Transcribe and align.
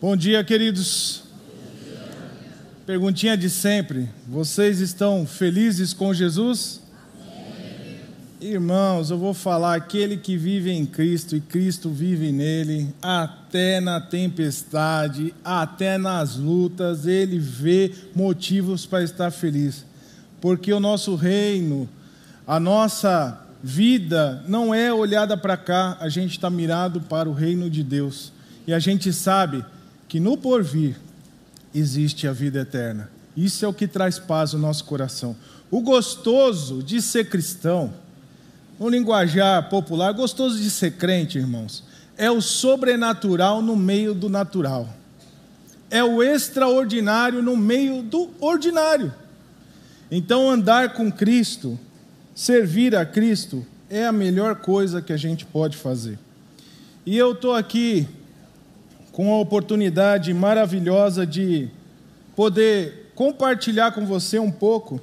Bom 0.00 0.16
dia, 0.16 0.44
queridos. 0.44 1.24
Perguntinha 2.86 3.36
de 3.36 3.50
sempre: 3.50 4.08
vocês 4.28 4.78
estão 4.78 5.26
felizes 5.26 5.92
com 5.92 6.14
Jesus? 6.14 6.80
Irmãos, 8.40 9.10
eu 9.10 9.18
vou 9.18 9.34
falar: 9.34 9.74
aquele 9.74 10.16
que 10.16 10.36
vive 10.36 10.70
em 10.70 10.86
Cristo 10.86 11.34
e 11.34 11.40
Cristo 11.40 11.90
vive 11.90 12.30
nele, 12.30 12.94
até 13.02 13.80
na 13.80 14.00
tempestade, 14.00 15.34
até 15.44 15.98
nas 15.98 16.36
lutas, 16.36 17.04
ele 17.04 17.40
vê 17.40 17.92
motivos 18.14 18.86
para 18.86 19.02
estar 19.02 19.32
feliz, 19.32 19.84
porque 20.40 20.72
o 20.72 20.78
nosso 20.78 21.16
reino, 21.16 21.88
a 22.46 22.60
nossa 22.60 23.36
vida 23.60 24.44
não 24.46 24.72
é 24.72 24.92
olhada 24.92 25.36
para 25.36 25.56
cá, 25.56 25.96
a 25.98 26.08
gente 26.08 26.30
está 26.30 26.48
mirado 26.48 27.00
para 27.00 27.28
o 27.28 27.32
reino 27.32 27.68
de 27.68 27.82
Deus, 27.82 28.32
e 28.64 28.72
a 28.72 28.78
gente 28.78 29.12
sabe 29.12 29.64
que 30.08 30.18
no 30.18 30.36
porvir 30.36 30.96
existe 31.74 32.26
a 32.26 32.32
vida 32.32 32.60
eterna. 32.60 33.10
Isso 33.36 33.64
é 33.64 33.68
o 33.68 33.74
que 33.74 33.86
traz 33.86 34.18
paz 34.18 34.54
ao 34.54 34.60
nosso 34.60 34.84
coração. 34.84 35.36
O 35.70 35.80
gostoso 35.80 36.82
de 36.82 37.00
ser 37.00 37.28
cristão, 37.28 37.92
no 38.80 38.88
linguajar 38.88 39.68
popular, 39.68 40.12
gostoso 40.12 40.58
de 40.58 40.70
ser 40.70 40.92
crente, 40.92 41.38
irmãos, 41.38 41.84
é 42.16 42.30
o 42.30 42.40
sobrenatural 42.40 43.62
no 43.62 43.76
meio 43.76 44.14
do 44.14 44.28
natural. 44.28 44.88
É 45.90 46.02
o 46.02 46.22
extraordinário 46.22 47.42
no 47.42 47.56
meio 47.56 48.02
do 48.02 48.30
ordinário. 48.40 49.12
Então, 50.10 50.50
andar 50.50 50.94
com 50.94 51.12
Cristo, 51.12 51.78
servir 52.34 52.96
a 52.96 53.04
Cristo, 53.04 53.64
é 53.90 54.06
a 54.06 54.12
melhor 54.12 54.56
coisa 54.56 55.02
que 55.02 55.12
a 55.12 55.16
gente 55.16 55.44
pode 55.44 55.76
fazer. 55.76 56.18
E 57.06 57.16
eu 57.16 57.32
estou 57.32 57.54
aqui 57.54 58.08
com 59.18 59.34
a 59.34 59.40
oportunidade 59.40 60.32
maravilhosa 60.32 61.26
de 61.26 61.68
poder 62.36 63.10
compartilhar 63.16 63.90
com 63.90 64.06
você 64.06 64.38
um 64.38 64.48
pouco 64.48 65.00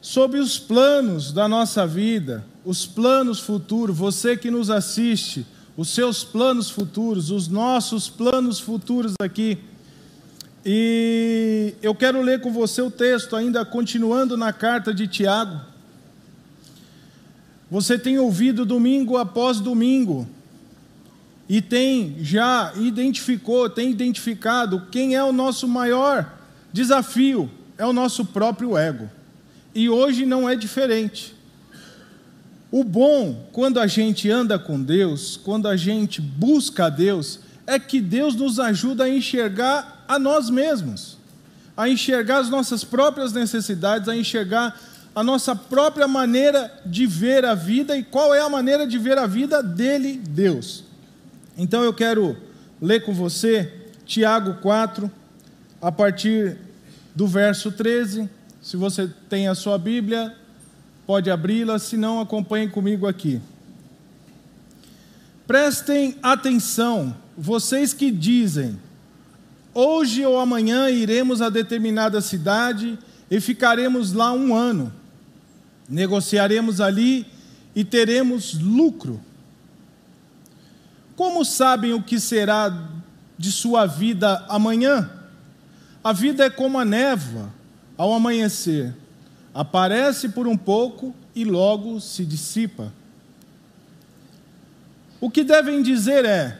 sobre 0.00 0.38
os 0.38 0.56
planos 0.56 1.32
da 1.32 1.48
nossa 1.48 1.84
vida, 1.84 2.44
os 2.64 2.86
planos 2.86 3.40
futuros, 3.40 3.98
você 3.98 4.36
que 4.36 4.52
nos 4.52 4.70
assiste, 4.70 5.44
os 5.76 5.88
seus 5.88 6.22
planos 6.22 6.70
futuros, 6.70 7.32
os 7.32 7.48
nossos 7.48 8.08
planos 8.08 8.60
futuros 8.60 9.14
aqui. 9.20 9.58
E 10.64 11.74
eu 11.82 11.92
quero 11.92 12.22
ler 12.22 12.40
com 12.40 12.52
você 12.52 12.80
o 12.80 12.88
texto, 12.88 13.34
ainda 13.34 13.64
continuando 13.64 14.36
na 14.36 14.52
carta 14.52 14.94
de 14.94 15.08
Tiago. 15.08 15.60
Você 17.68 17.98
tem 17.98 18.16
ouvido 18.16 18.64
domingo 18.64 19.16
após 19.16 19.58
domingo 19.58 20.24
e 21.50 21.60
tem 21.60 22.18
já 22.20 22.72
identificou, 22.76 23.68
tem 23.68 23.90
identificado 23.90 24.86
quem 24.88 25.16
é 25.16 25.24
o 25.24 25.32
nosso 25.32 25.66
maior 25.66 26.38
desafio, 26.72 27.50
é 27.76 27.84
o 27.84 27.92
nosso 27.92 28.24
próprio 28.24 28.78
ego. 28.78 29.10
E 29.74 29.88
hoje 29.88 30.24
não 30.24 30.48
é 30.48 30.54
diferente. 30.54 31.34
O 32.70 32.84
bom, 32.84 33.48
quando 33.50 33.80
a 33.80 33.88
gente 33.88 34.30
anda 34.30 34.60
com 34.60 34.80
Deus, 34.80 35.36
quando 35.42 35.66
a 35.66 35.76
gente 35.76 36.20
busca 36.20 36.86
a 36.86 36.88
Deus, 36.88 37.40
é 37.66 37.80
que 37.80 38.00
Deus 38.00 38.36
nos 38.36 38.60
ajuda 38.60 39.02
a 39.02 39.10
enxergar 39.10 40.04
a 40.06 40.20
nós 40.20 40.48
mesmos, 40.48 41.18
a 41.76 41.88
enxergar 41.88 42.38
as 42.38 42.48
nossas 42.48 42.84
próprias 42.84 43.32
necessidades, 43.32 44.08
a 44.08 44.14
enxergar 44.14 44.80
a 45.12 45.24
nossa 45.24 45.56
própria 45.56 46.06
maneira 46.06 46.72
de 46.86 47.06
ver 47.06 47.44
a 47.44 47.56
vida 47.56 47.96
e 47.96 48.04
qual 48.04 48.32
é 48.32 48.40
a 48.40 48.48
maneira 48.48 48.86
de 48.86 48.96
ver 48.98 49.18
a 49.18 49.26
vida 49.26 49.60
dele, 49.60 50.12
Deus. 50.12 50.88
Então 51.56 51.82
eu 51.82 51.92
quero 51.92 52.36
ler 52.80 53.04
com 53.04 53.12
você 53.12 53.72
Tiago 54.06 54.54
4, 54.54 55.10
a 55.80 55.92
partir 55.92 56.56
do 57.14 57.26
verso 57.26 57.70
13. 57.70 58.28
Se 58.60 58.76
você 58.76 59.08
tem 59.28 59.48
a 59.48 59.54
sua 59.54 59.78
Bíblia, 59.78 60.34
pode 61.06 61.30
abri-la, 61.30 61.78
se 61.78 61.96
não, 61.96 62.20
acompanhe 62.20 62.68
comigo 62.68 63.06
aqui. 63.06 63.40
Prestem 65.46 66.16
atenção, 66.22 67.16
vocês 67.36 67.92
que 67.92 68.10
dizem: 68.10 68.78
hoje 69.74 70.24
ou 70.24 70.38
amanhã 70.38 70.90
iremos 70.90 71.42
a 71.42 71.48
determinada 71.48 72.20
cidade 72.20 72.98
e 73.30 73.40
ficaremos 73.40 74.12
lá 74.12 74.32
um 74.32 74.54
ano, 74.54 74.92
negociaremos 75.88 76.80
ali 76.80 77.26
e 77.74 77.84
teremos 77.84 78.54
lucro. 78.60 79.20
Como 81.20 81.44
sabem 81.44 81.92
o 81.92 82.02
que 82.02 82.18
será 82.18 82.74
de 83.36 83.52
sua 83.52 83.84
vida 83.84 84.42
amanhã? 84.48 85.10
A 86.02 86.14
vida 86.14 86.46
é 86.46 86.48
como 86.48 86.78
a 86.78 86.84
névoa 86.86 87.52
ao 87.94 88.14
amanhecer. 88.14 88.96
Aparece 89.52 90.30
por 90.30 90.46
um 90.46 90.56
pouco 90.56 91.14
e 91.34 91.44
logo 91.44 92.00
se 92.00 92.24
dissipa. 92.24 92.90
O 95.20 95.30
que 95.30 95.44
devem 95.44 95.82
dizer 95.82 96.24
é: 96.24 96.58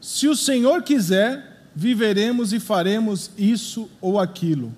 se 0.00 0.28
o 0.28 0.36
Senhor 0.36 0.84
quiser, 0.84 1.66
viveremos 1.74 2.52
e 2.52 2.60
faremos 2.60 3.32
isso 3.36 3.90
ou 4.00 4.20
aquilo. 4.20 4.72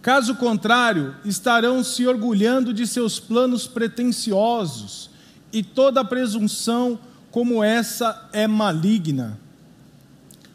Caso 0.00 0.36
contrário, 0.36 1.16
estarão 1.24 1.82
se 1.82 2.06
orgulhando 2.06 2.72
de 2.72 2.86
seus 2.86 3.18
planos 3.18 3.66
pretensiosos 3.66 5.10
e 5.52 5.60
toda 5.60 6.04
presunção 6.04 7.00
como 7.36 7.62
essa 7.62 8.30
é 8.32 8.46
maligna. 8.46 9.38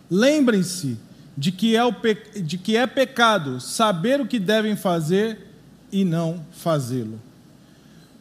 Lembrem-se 0.09 0.97
de, 1.37 1.51
que 1.51 1.75
é 1.75 1.81
de 2.41 2.57
que 2.57 2.75
é 2.75 2.87
pecado 2.87 3.61
saber 3.61 4.19
o 4.19 4.25
que 4.25 4.39
devem 4.39 4.75
fazer 4.75 5.47
e 5.91 6.03
não 6.03 6.43
fazê-lo. 6.51 7.21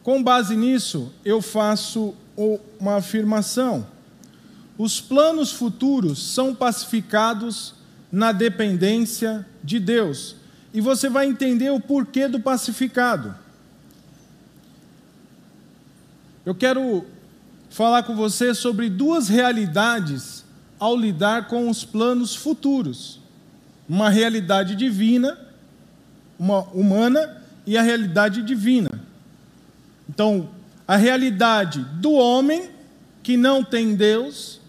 Com 0.03 0.23
base 0.23 0.55
nisso, 0.57 1.11
eu 1.25 1.41
faço 1.41 2.15
uma 2.79 2.97
afirmação. 2.97 3.87
Os 4.77 5.01
planos 5.01 5.53
futuros 5.53 6.23
são 6.23 6.55
pacificados 6.55 7.73
na 8.13 8.31
dependência 8.31 9.47
de 9.65 9.81
Deus. 9.81 10.37
E 10.75 10.83
você 10.83 11.09
vai 11.09 11.25
entender 11.25 11.71
o 11.71 11.81
porquê 11.81 12.29
do 12.29 12.39
pacificado. 12.39 13.35
Eu 16.45 16.55
quero 16.55 17.07
falar 17.71 18.03
com 18.03 18.15
você 18.15 18.53
sobre 18.53 18.91
duas 18.91 19.29
realidades 19.29 20.45
ao 20.79 20.97
lidar 20.97 21.47
com 21.47 21.71
os 21.71 21.85
planos 21.85 22.35
futuros: 22.35 23.21
uma 23.89 24.11
realidade 24.11 24.75
divina, 24.75 25.39
uma 26.39 26.63
humana 26.75 27.43
e 27.67 27.79
a 27.79 27.83
realidade 27.83 28.43
divina. 28.43 28.91
Então, 30.09 30.51
a 30.87 30.97
realidade 30.97 31.81
do 32.01 32.13
homem 32.13 32.69
que 33.23 33.37
não 33.37 33.63
tem 33.63 33.95
Deus 33.95 34.61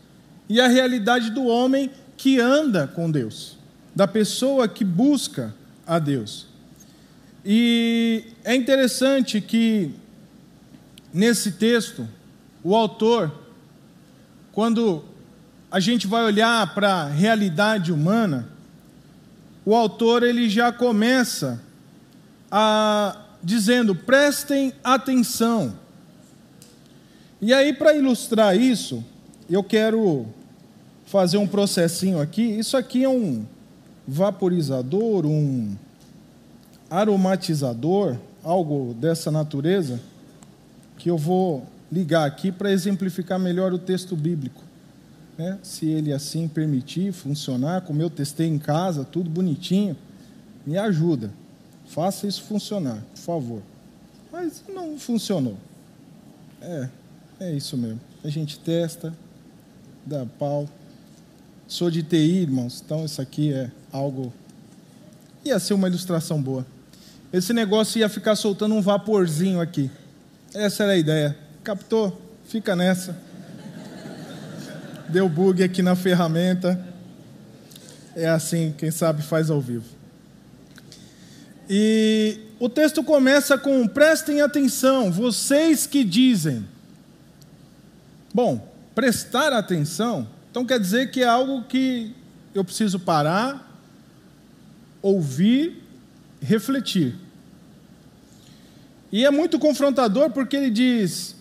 e 0.47 0.61
a 0.61 0.67
realidade 0.67 1.31
do 1.31 1.45
homem 1.45 1.89
que 2.15 2.39
anda 2.39 2.87
com 2.87 3.09
Deus, 3.09 3.57
da 3.95 4.07
pessoa 4.07 4.67
que 4.67 4.85
busca 4.85 5.55
a 5.87 5.97
Deus. 5.97 6.45
E 7.43 8.25
é 8.43 8.53
interessante 8.53 9.41
que 9.41 9.91
nesse 11.11 11.53
texto 11.53 12.07
o 12.63 12.75
autor, 12.75 13.31
quando 14.51 15.03
a 15.71 15.79
gente 15.79 16.05
vai 16.05 16.23
olhar 16.23 16.73
para 16.73 16.93
a 16.93 17.07
realidade 17.07 17.91
humana, 17.91 18.49
o 19.65 19.75
autor 19.75 20.23
ele 20.23 20.49
já 20.49 20.71
começa 20.71 21.61
a 22.51 23.17
dizendo: 23.43 23.95
prestem 23.95 24.73
atenção. 24.83 25.73
E 27.41 27.53
aí, 27.53 27.73
para 27.73 27.95
ilustrar 27.95 28.55
isso, 28.55 29.03
eu 29.49 29.63
quero 29.63 30.27
fazer 31.05 31.37
um 31.37 31.47
processinho 31.47 32.19
aqui. 32.19 32.43
Isso 32.43 32.77
aqui 32.77 33.03
é 33.03 33.09
um 33.09 33.45
vaporizador, 34.07 35.25
um 35.25 35.75
aromatizador, 36.89 38.17
algo 38.43 38.93
dessa 38.93 39.31
natureza, 39.31 39.99
que 40.97 41.09
eu 41.09 41.17
vou 41.17 41.65
ligar 41.91 42.25
aqui 42.25 42.51
para 42.51 42.71
exemplificar 42.71 43.37
melhor 43.37 43.73
o 43.73 43.79
texto 43.79 44.15
bíblico. 44.15 44.61
Né? 45.37 45.59
Se 45.63 45.87
ele 45.87 46.13
assim 46.13 46.47
permitir 46.47 47.11
funcionar, 47.11 47.81
como 47.81 48.01
eu 48.01 48.09
testei 48.09 48.47
em 48.47 48.59
casa, 48.59 49.03
tudo 49.03 49.29
bonitinho, 49.29 49.97
me 50.65 50.77
ajuda. 50.77 51.31
Faça 51.87 52.27
isso 52.27 52.43
funcionar, 52.43 53.03
por 53.13 53.19
favor. 53.19 53.61
Mas 54.31 54.63
não 54.73 54.97
funcionou. 54.97 55.57
É, 56.61 56.89
é 57.39 57.51
isso 57.53 57.75
mesmo. 57.75 57.99
A 58.23 58.29
gente 58.29 58.59
testa, 58.59 59.13
dá 60.05 60.25
pau. 60.39 60.69
Sou 61.67 61.89
de 61.89 62.03
TI, 62.03 62.41
irmãos, 62.43 62.81
então 62.85 63.03
isso 63.03 63.21
aqui 63.21 63.51
é 63.51 63.71
algo. 63.91 64.31
Ia 65.43 65.59
ser 65.59 65.73
uma 65.73 65.87
ilustração 65.87 66.41
boa. 66.41 66.65
Esse 67.33 67.53
negócio 67.53 67.99
ia 67.99 68.09
ficar 68.09 68.35
soltando 68.35 68.75
um 68.75 68.81
vaporzinho 68.81 69.59
aqui. 69.59 69.89
Essa 70.53 70.83
era 70.83 70.93
a 70.93 70.97
ideia. 70.97 71.37
Captou? 71.63 72.19
Fica 72.45 72.75
nessa. 72.75 73.15
Deu 75.09 75.29
bug 75.29 75.63
aqui 75.63 75.81
na 75.81 75.95
ferramenta. 75.95 76.83
É 78.15 78.27
assim, 78.27 78.73
quem 78.77 78.89
sabe 78.89 79.21
faz 79.21 79.49
ao 79.49 79.61
vivo. 79.61 79.85
E 81.69 82.39
o 82.59 82.67
texto 82.67 83.03
começa 83.03 83.57
com: 83.57 83.87
prestem 83.87 84.41
atenção, 84.41 85.11
vocês 85.11 85.85
que 85.85 86.03
dizem. 86.03 86.65
Bom, 88.33 88.73
prestar 88.95 89.53
atenção, 89.53 90.27
então 90.49 90.65
quer 90.65 90.79
dizer 90.79 91.11
que 91.11 91.21
é 91.21 91.27
algo 91.27 91.63
que 91.63 92.15
eu 92.55 92.63
preciso 92.63 92.99
parar, 92.99 93.79
ouvir, 95.01 95.83
refletir. 96.41 97.15
E 99.11 99.25
é 99.25 99.29
muito 99.29 99.59
confrontador 99.59 100.31
porque 100.31 100.55
ele 100.55 100.69
diz: 100.69 101.35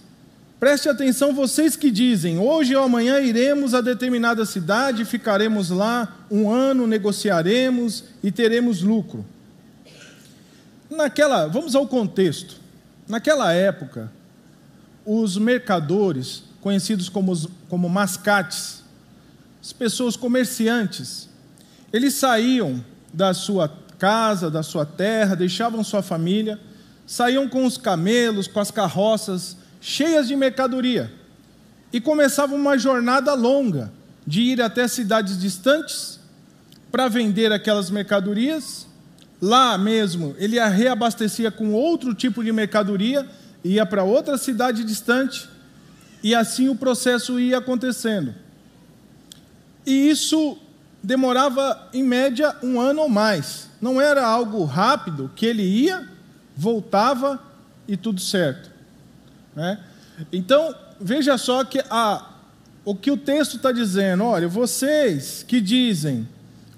preste 0.61 0.91
atenção, 0.91 1.35
vocês 1.35 1.75
que 1.75 1.91
dizem, 1.91 2.39
hoje 2.39 2.77
ou 2.77 2.85
amanhã 2.85 3.19
iremos 3.19 3.73
a 3.73 3.81
determinada 3.81 4.45
cidade, 4.45 5.07
ficaremos 5.07 5.71
lá 5.71 6.19
um 6.31 6.53
ano, 6.53 6.87
negociaremos 6.87 8.05
e 8.23 8.31
teremos 8.31 8.83
lucro. 8.83 9.25
Naquela, 10.91 11.47
vamos 11.47 11.75
ao 11.75 11.89
contexto. 11.89 12.57
Naquela 13.09 13.55
época, 13.55 14.12
os 15.05 15.39
mercadores, 15.39 16.43
conhecidos 16.61 17.09
como, 17.09 17.35
como 17.71 17.89
mascates, 17.89 18.85
as 19.63 19.73
pessoas 19.73 20.15
comerciantes, 20.15 21.27
eles 21.91 22.15
saíam 22.15 22.85
da 23.15 23.33
sua 23.33 23.73
casa, 23.99 24.51
da 24.51 24.63
sua 24.63 24.85
terra, 24.85 25.35
deixavam 25.35 25.83
sua 25.83 26.03
família, 26.03 26.61
saíam 27.06 27.49
com 27.49 27.65
os 27.65 27.79
camelos, 27.79 28.47
com 28.47 28.61
as 28.61 28.71
carroças 28.71 29.56
cheias 29.81 30.29
de 30.29 30.37
mercadoria 30.37 31.11
e 31.93 32.00
começavam 32.00 32.56
uma 32.56 32.79
jornada 32.79 33.35
longa 33.35 33.93
de 34.27 34.43
ir 34.43 34.62
até 34.62 34.87
cidades 34.87 35.38
distantes 35.38 36.21
para 36.91 37.09
vender 37.09 37.53
aquelas 37.53 37.91
mercadorias. 37.91 38.87
Lá 39.41 39.79
mesmo, 39.79 40.35
ele 40.38 40.59
a 40.59 40.69
reabastecia 40.69 41.50
com 41.50 41.73
outro 41.73 42.15
tipo 42.15 42.44
de 42.44 42.53
mercadoria, 42.53 43.27
ia 43.65 43.87
para 43.87 44.05
outra 44.05 44.37
cidade 44.37 44.85
distante, 44.85 45.49
e 46.23 46.35
assim 46.35 46.69
o 46.69 46.77
processo 46.77 47.41
ia 47.41 47.59
acontecendo. 47.59 48.35
E 49.87 50.11
isso 50.11 50.59
demorava, 51.03 51.88
em 51.94 52.05
média, 52.05 52.55
um 52.62 52.79
ano 52.79 53.03
ou 53.03 53.09
mais. 53.09 53.71
Não 53.81 53.99
era 53.99 54.27
algo 54.27 54.62
rápido, 54.65 55.31
que 55.35 55.47
ele 55.47 55.62
ia, 55.62 56.06
voltava 56.55 57.43
e 57.88 57.97
tudo 57.97 58.21
certo. 58.21 58.71
Né? 59.55 59.79
Então, 60.32 60.75
veja 61.00 61.37
só 61.38 61.64
que 61.64 61.82
a, 61.91 62.26
o 62.85 62.94
que 62.94 63.11
o 63.11 63.17
texto 63.17 63.56
está 63.56 63.73
dizendo: 63.73 64.25
olha, 64.25 64.49
vocês 64.49 65.44
que 65.47 65.61
dizem, 65.61 66.29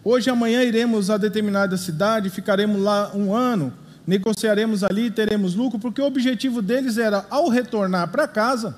hoje 0.05 0.31
amanhã 0.31 0.63
iremos 0.63 1.11
a 1.11 1.17
determinada 1.17 1.77
cidade, 1.77 2.31
ficaremos 2.31 2.81
lá 2.81 3.13
um 3.15 3.35
ano, 3.35 3.73
negociaremos 4.07 4.83
ali, 4.83 5.11
teremos 5.11 5.55
lucro, 5.55 5.79
porque 5.79 6.01
o 6.01 6.07
objetivo 6.07 6.61
deles 6.63 6.99
era, 6.99 7.27
ao 7.31 7.49
retornar 7.49 8.09
para 8.09 8.29
casa, 8.29 8.77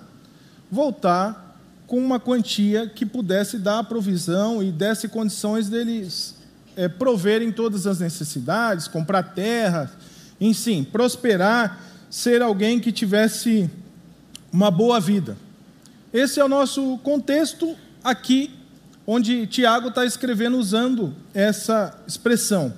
voltar 0.70 1.56
com 1.86 1.98
uma 1.98 2.18
quantia 2.18 2.88
que 2.88 3.04
pudesse 3.04 3.58
dar 3.58 3.80
a 3.80 3.84
provisão 3.84 4.62
e 4.62 4.72
desse 4.72 5.08
condições 5.08 5.68
deles 5.68 6.34
é, 6.76 6.88
proverem 6.88 7.52
todas 7.52 7.86
as 7.86 8.00
necessidades, 8.00 8.88
comprar 8.88 9.22
terra, 9.22 9.90
enfim, 10.40 10.82
prosperar, 10.82 11.78
ser 12.10 12.42
alguém 12.42 12.80
que 12.80 12.90
tivesse 12.90 13.70
uma 14.54 14.70
boa 14.70 15.00
vida. 15.00 15.36
Esse 16.12 16.38
é 16.38 16.44
o 16.44 16.48
nosso 16.48 16.96
contexto 16.98 17.76
aqui, 18.04 18.54
onde 19.04 19.48
Tiago 19.48 19.88
está 19.88 20.06
escrevendo 20.06 20.56
usando 20.56 21.12
essa 21.34 21.92
expressão. 22.06 22.72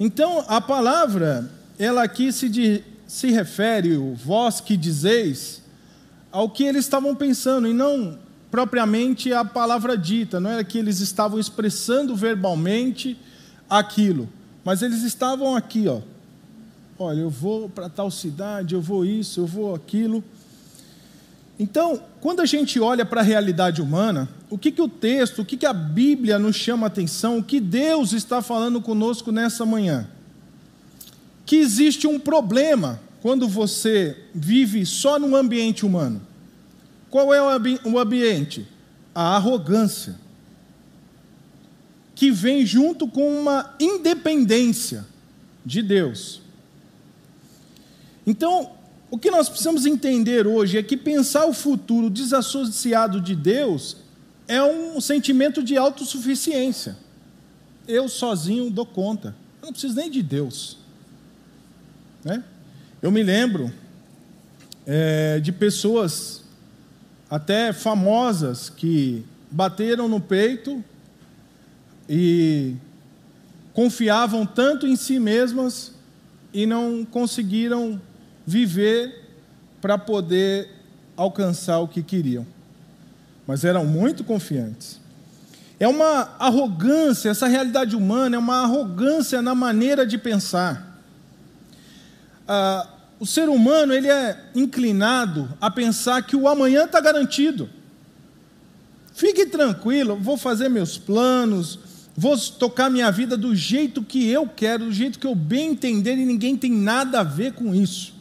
Então, 0.00 0.42
a 0.48 0.58
palavra, 0.58 1.50
ela 1.78 2.02
aqui 2.02 2.32
se, 2.32 2.48
de, 2.48 2.82
se 3.06 3.30
refere, 3.30 3.98
o 3.98 4.14
vós 4.14 4.58
que 4.58 4.74
dizeis, 4.74 5.62
ao 6.32 6.48
que 6.48 6.64
eles 6.64 6.86
estavam 6.86 7.14
pensando, 7.14 7.68
e 7.68 7.74
não 7.74 8.18
propriamente 8.50 9.34
a 9.34 9.44
palavra 9.44 9.98
dita, 9.98 10.40
não 10.40 10.48
era 10.48 10.64
que 10.64 10.78
eles 10.78 11.00
estavam 11.00 11.38
expressando 11.38 12.16
verbalmente 12.16 13.18
aquilo, 13.68 14.30
mas 14.64 14.80
eles 14.80 15.02
estavam 15.02 15.54
aqui, 15.54 15.86
ó. 15.88 16.00
Olha, 16.98 17.20
eu 17.20 17.30
vou 17.30 17.68
para 17.68 17.90
tal 17.90 18.10
cidade, 18.10 18.74
eu 18.74 18.80
vou 18.80 19.04
isso, 19.04 19.40
eu 19.40 19.46
vou 19.46 19.74
aquilo. 19.74 20.24
Então, 21.58 22.02
quando 22.20 22.40
a 22.40 22.46
gente 22.46 22.80
olha 22.80 23.04
para 23.04 23.20
a 23.20 23.24
realidade 23.24 23.82
humana, 23.82 24.28
o 24.48 24.56
que, 24.56 24.70
que 24.70 24.80
o 24.80 24.88
texto, 24.88 25.40
o 25.40 25.44
que, 25.44 25.56
que 25.56 25.66
a 25.66 25.72
Bíblia 25.72 26.38
nos 26.38 26.56
chama 26.56 26.86
a 26.86 26.88
atenção, 26.88 27.38
o 27.38 27.42
que 27.42 27.60
Deus 27.60 28.12
está 28.12 28.40
falando 28.40 28.80
conosco 28.80 29.30
nessa 29.30 29.64
manhã? 29.66 30.06
Que 31.44 31.56
existe 31.56 32.06
um 32.06 32.18
problema 32.18 33.00
quando 33.20 33.48
você 33.48 34.16
vive 34.34 34.86
só 34.86 35.18
num 35.18 35.36
ambiente 35.36 35.84
humano? 35.84 36.20
Qual 37.10 37.32
é 37.32 37.40
o 37.42 37.98
ambiente? 37.98 38.66
A 39.14 39.36
arrogância, 39.36 40.16
que 42.14 42.30
vem 42.30 42.64
junto 42.64 43.06
com 43.06 43.38
uma 43.38 43.74
independência 43.80 45.06
de 45.64 45.82
Deus. 45.82 46.45
Então, 48.26 48.72
o 49.10 49.16
que 49.16 49.30
nós 49.30 49.48
precisamos 49.48 49.86
entender 49.86 50.46
hoje 50.46 50.76
é 50.76 50.82
que 50.82 50.96
pensar 50.96 51.46
o 51.46 51.52
futuro 51.52 52.10
desassociado 52.10 53.20
de 53.20 53.36
Deus 53.36 53.98
é 54.48 54.62
um 54.62 55.00
sentimento 55.00 55.62
de 55.62 55.76
autossuficiência. 55.76 56.96
Eu 57.86 58.08
sozinho 58.08 58.68
dou 58.70 58.84
conta. 58.84 59.34
Eu 59.60 59.66
não 59.66 59.72
preciso 59.72 59.94
nem 59.94 60.10
de 60.10 60.22
Deus. 60.22 60.78
Né? 62.24 62.42
Eu 63.00 63.12
me 63.12 63.22
lembro 63.22 63.72
é, 64.84 65.38
de 65.38 65.52
pessoas, 65.52 66.42
até 67.30 67.72
famosas, 67.72 68.68
que 68.68 69.24
bateram 69.50 70.08
no 70.08 70.20
peito 70.20 70.82
e 72.08 72.74
confiavam 73.72 74.44
tanto 74.44 74.86
em 74.86 74.96
si 74.96 75.20
mesmas 75.20 75.92
e 76.52 76.66
não 76.66 77.04
conseguiram 77.04 78.00
viver 78.46 79.24
para 79.80 79.98
poder 79.98 80.68
alcançar 81.16 81.80
o 81.80 81.88
que 81.88 82.02
queriam. 82.02 82.46
Mas 83.46 83.64
eram 83.64 83.84
muito 83.84 84.24
confiantes. 84.24 85.00
É 85.78 85.86
uma 85.86 86.34
arrogância, 86.38 87.28
essa 87.28 87.46
realidade 87.46 87.94
humana 87.94 88.36
é 88.36 88.38
uma 88.38 88.62
arrogância 88.62 89.42
na 89.42 89.54
maneira 89.54 90.06
de 90.06 90.16
pensar. 90.16 91.02
Ah, 92.48 92.88
o 93.18 93.26
ser 93.26 93.48
humano 93.48 93.92
ele 93.92 94.08
é 94.08 94.38
inclinado 94.54 95.48
a 95.60 95.70
pensar 95.70 96.22
que 96.22 96.36
o 96.36 96.48
amanhã 96.48 96.84
está 96.84 97.00
garantido. 97.00 97.68
Fique 99.14 99.46
tranquilo, 99.46 100.16
vou 100.16 100.36
fazer 100.36 100.68
meus 100.68 100.98
planos, 100.98 101.78
vou 102.16 102.36
tocar 102.38 102.90
minha 102.90 103.10
vida 103.10 103.36
do 103.36 103.54
jeito 103.54 104.02
que 104.02 104.28
eu 104.28 104.46
quero, 104.46 104.86
do 104.86 104.92
jeito 104.92 105.18
que 105.18 105.26
eu 105.26 105.34
bem 105.34 105.70
entender, 105.70 106.16
e 106.16 106.24
ninguém 106.24 106.56
tem 106.56 106.70
nada 106.70 107.20
a 107.20 107.22
ver 107.22 107.52
com 107.52 107.74
isso. 107.74 108.15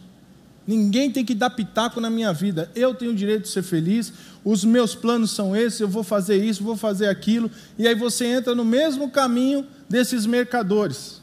Ninguém 0.68 1.12
tem 1.12 1.24
que 1.24 1.36
dar 1.36 1.52
pitaco 1.52 2.02
na 2.02 2.10
minha 2.10 2.34
vida. 2.34 2.72
Eu 2.76 2.96
tenho 2.96 3.12
o 3.12 3.16
direito 3.16 3.44
de 3.44 3.50
ser 3.50 3.62
feliz, 3.62 4.12
os 4.44 4.64
meus 4.64 4.96
planos 4.96 5.32
são 5.32 5.56
esses, 5.56 5.80
eu 5.80 5.88
vou 5.88 6.04
fazer 6.04 6.44
isso, 6.44 6.64
vou 6.64 6.76
fazer 6.76 7.08
aquilo, 7.08 7.50
e 7.78 7.88
aí 7.88 7.96
você 7.96 8.26
entra 8.26 8.56
no 8.56 8.66
mesmo 8.66 9.10
caminho 9.10 9.66
desses 9.88 10.26
mercadores. 10.26 11.22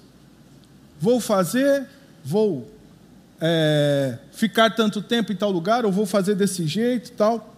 Vou 1.00 1.20
fazer, 1.20 1.87
vou 2.25 2.70
é, 3.40 4.18
ficar 4.32 4.70
tanto 4.70 5.02
tempo 5.02 5.32
em 5.32 5.37
tal 5.37 5.50
lugar, 5.50 5.84
ou 5.84 5.90
vou 5.90 6.06
fazer 6.06 6.37
desse 6.37 6.66
jeito 6.66 7.11
tal. 7.12 7.56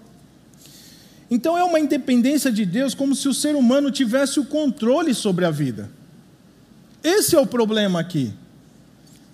Então 1.31 1.57
é 1.59 1.65
uma 1.65 1.81
independência 1.81 2.51
de 2.51 2.65
Deus, 2.65 2.95
como 2.95 3.15
se 3.15 3.29
o 3.29 3.35
ser 3.35 3.55
humano 3.55 3.91
tivesse 3.91 4.41
o 4.41 4.47
controle 4.47 5.15
sobre 5.15 5.45
a 5.45 5.51
vida. 5.51 5.91
Esse 7.03 7.37
é 7.37 7.41
o 7.41 7.47
problema 7.47 8.01
aqui. 8.01 8.33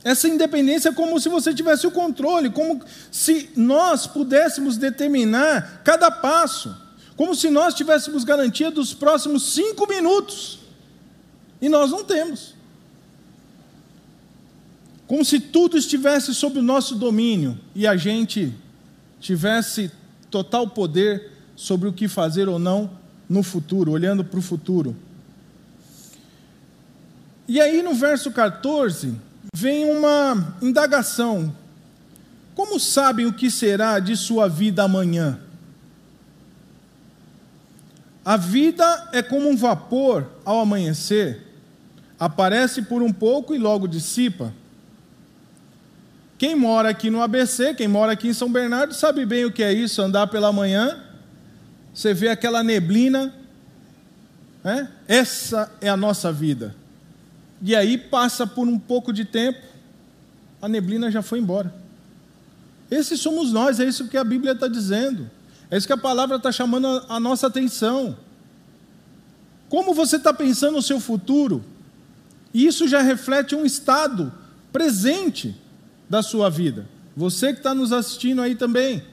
Essa 0.02 0.28
independência 0.28 0.88
é 0.88 0.92
como 0.92 1.20
se 1.20 1.28
você 1.28 1.52
tivesse 1.52 1.86
o 1.86 1.90
controle, 1.90 2.50
como 2.50 2.80
se 3.10 3.50
nós 3.54 4.06
pudéssemos 4.06 4.76
determinar 4.76 5.82
cada 5.84 6.10
passo, 6.10 6.74
como 7.16 7.34
se 7.34 7.50
nós 7.50 7.74
tivéssemos 7.74 8.24
garantia 8.24 8.70
dos 8.70 8.94
próximos 8.94 9.52
cinco 9.52 9.86
minutos. 9.86 10.60
E 11.60 11.68
nós 11.68 11.90
não 11.90 12.02
temos 12.02 12.54
como 15.10 15.24
se 15.24 15.40
tudo 15.40 15.76
estivesse 15.76 16.32
sob 16.32 16.60
o 16.60 16.62
nosso 16.62 16.94
domínio 16.94 17.58
e 17.74 17.84
a 17.84 17.96
gente 17.96 18.54
tivesse 19.18 19.90
total 20.30 20.68
poder 20.68 21.32
sobre 21.56 21.88
o 21.88 21.92
que 21.92 22.06
fazer 22.06 22.48
ou 22.48 22.60
não 22.60 22.88
no 23.28 23.42
futuro, 23.42 23.90
olhando 23.90 24.22
para 24.22 24.38
o 24.38 24.42
futuro. 24.42 24.94
E 27.48 27.60
aí 27.60 27.82
no 27.82 27.92
verso 27.92 28.30
14 28.30 29.16
vem 29.54 29.84
uma 29.84 30.56
indagação: 30.60 31.54
Como 32.54 32.78
sabem 32.78 33.26
o 33.26 33.32
que 33.32 33.50
será 33.50 33.98
de 33.98 34.16
sua 34.16 34.48
vida 34.48 34.82
amanhã? 34.82 35.40
A 38.24 38.36
vida 38.36 39.08
é 39.12 39.22
como 39.22 39.48
um 39.48 39.56
vapor 39.56 40.26
ao 40.44 40.60
amanhecer, 40.60 41.42
aparece 42.18 42.82
por 42.82 43.02
um 43.02 43.12
pouco 43.12 43.54
e 43.54 43.58
logo 43.58 43.88
dissipa. 43.88 44.52
Quem 46.38 46.54
mora 46.54 46.88
aqui 46.90 47.10
no 47.10 47.22
ABC, 47.22 47.74
quem 47.74 47.88
mora 47.88 48.12
aqui 48.12 48.28
em 48.28 48.32
São 48.32 48.50
Bernardo, 48.50 48.94
sabe 48.94 49.26
bem 49.26 49.44
o 49.44 49.52
que 49.52 49.62
é 49.62 49.72
isso, 49.72 50.00
andar 50.00 50.26
pela 50.26 50.52
manhã, 50.52 51.02
você 51.92 52.14
vê 52.14 52.28
aquela 52.28 52.62
neblina, 52.62 53.34
né? 54.62 54.88
essa 55.08 55.70
é 55.80 55.88
a 55.88 55.96
nossa 55.96 56.32
vida. 56.32 56.74
E 57.62 57.76
aí 57.76 57.98
passa 57.98 58.46
por 58.46 58.66
um 58.66 58.78
pouco 58.78 59.12
de 59.12 59.24
tempo, 59.24 59.60
a 60.62 60.68
neblina 60.68 61.10
já 61.10 61.22
foi 61.22 61.38
embora. 61.38 61.74
Esses 62.90 63.20
somos 63.20 63.52
nós, 63.52 63.78
é 63.78 63.84
isso 63.84 64.08
que 64.08 64.16
a 64.16 64.24
Bíblia 64.24 64.52
está 64.52 64.66
dizendo. 64.66 65.30
É 65.70 65.76
isso 65.76 65.86
que 65.86 65.92
a 65.92 65.96
palavra 65.96 66.36
está 66.36 66.50
chamando 66.50 66.86
a 67.08 67.20
nossa 67.20 67.46
atenção. 67.46 68.16
Como 69.68 69.94
você 69.94 70.16
está 70.16 70.32
pensando 70.32 70.74
no 70.74 70.82
seu 70.82 70.98
futuro? 70.98 71.64
Isso 72.52 72.88
já 72.88 73.00
reflete 73.00 73.54
um 73.54 73.64
estado 73.64 74.32
presente 74.72 75.54
da 76.08 76.22
sua 76.22 76.50
vida. 76.50 76.88
Você 77.16 77.52
que 77.52 77.60
está 77.60 77.72
nos 77.72 77.92
assistindo 77.92 78.42
aí 78.42 78.56
também. 78.56 79.04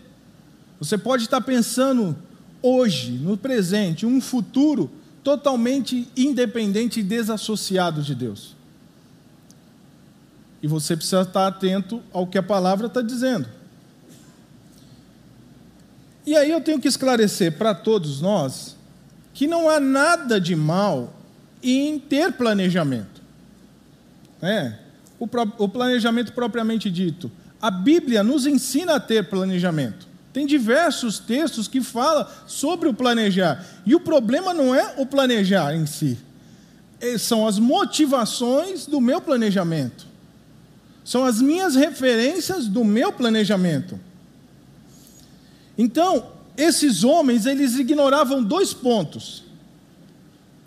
Você 0.80 0.98
pode 0.98 1.24
estar 1.24 1.42
pensando 1.42 2.18
hoje, 2.62 3.12
no 3.12 3.38
presente, 3.38 4.06
um 4.06 4.20
futuro 4.20 4.90
totalmente 5.28 6.08
independente 6.16 7.02
e 7.02 7.04
desassociado 7.04 8.02
de 8.02 8.16
Deus. 8.16 8.56
E 10.64 10.68
você 10.68 10.96
precisa 10.96 11.24
estar 11.24 11.48
atento 11.48 12.02
ao 12.14 12.26
que 12.26 12.38
a 12.38 12.44
palavra 12.44 12.88
está 12.88 13.02
dizendo. 13.02 13.46
E 16.26 16.34
aí 16.34 16.50
eu 16.50 16.62
tenho 16.62 16.80
que 16.80 16.88
esclarecer 16.88 17.58
para 17.58 17.76
todos 17.76 18.22
nós 18.22 18.78
que 19.34 19.48
não 19.48 19.70
há 19.70 19.82
nada 19.82 20.40
de 20.40 20.56
mal 20.56 21.14
em 21.62 22.00
ter 22.00 22.32
planejamento. 22.32 23.22
É, 24.42 24.76
o, 25.20 25.28
o 25.58 25.68
planejamento 25.68 26.32
propriamente 26.32 26.90
dito. 26.90 27.30
A 27.62 27.70
Bíblia 27.70 28.24
nos 28.24 28.48
ensina 28.48 28.96
a 28.96 29.00
ter 29.02 29.28
planejamento. 29.30 30.07
Tem 30.38 30.46
diversos 30.46 31.18
textos 31.18 31.68
que 31.68 31.82
falam 31.82 32.28
sobre 32.46 32.88
o 32.88 32.94
planejar. 32.94 33.66
E 33.84 33.96
o 33.96 34.00
problema 34.00 34.54
não 34.54 34.76
é 34.76 34.94
o 34.96 35.04
planejar 35.04 35.74
em 35.74 35.88
si, 35.88 36.16
é, 37.02 37.18
são 37.18 37.48
as 37.48 37.58
motivações 37.58 38.86
do 38.86 39.02
meu 39.02 39.20
planejamento. 39.20 40.06
São 41.04 41.26
as 41.26 41.42
minhas 41.42 41.74
referências 41.74 42.68
do 42.68 42.84
meu 42.84 43.12
planejamento. 43.12 44.00
Então, 45.76 46.28
esses 46.56 47.04
homens, 47.04 47.48
eles 47.48 47.74
ignoravam 47.74 48.44
dois 48.44 48.76
pontos 48.76 49.44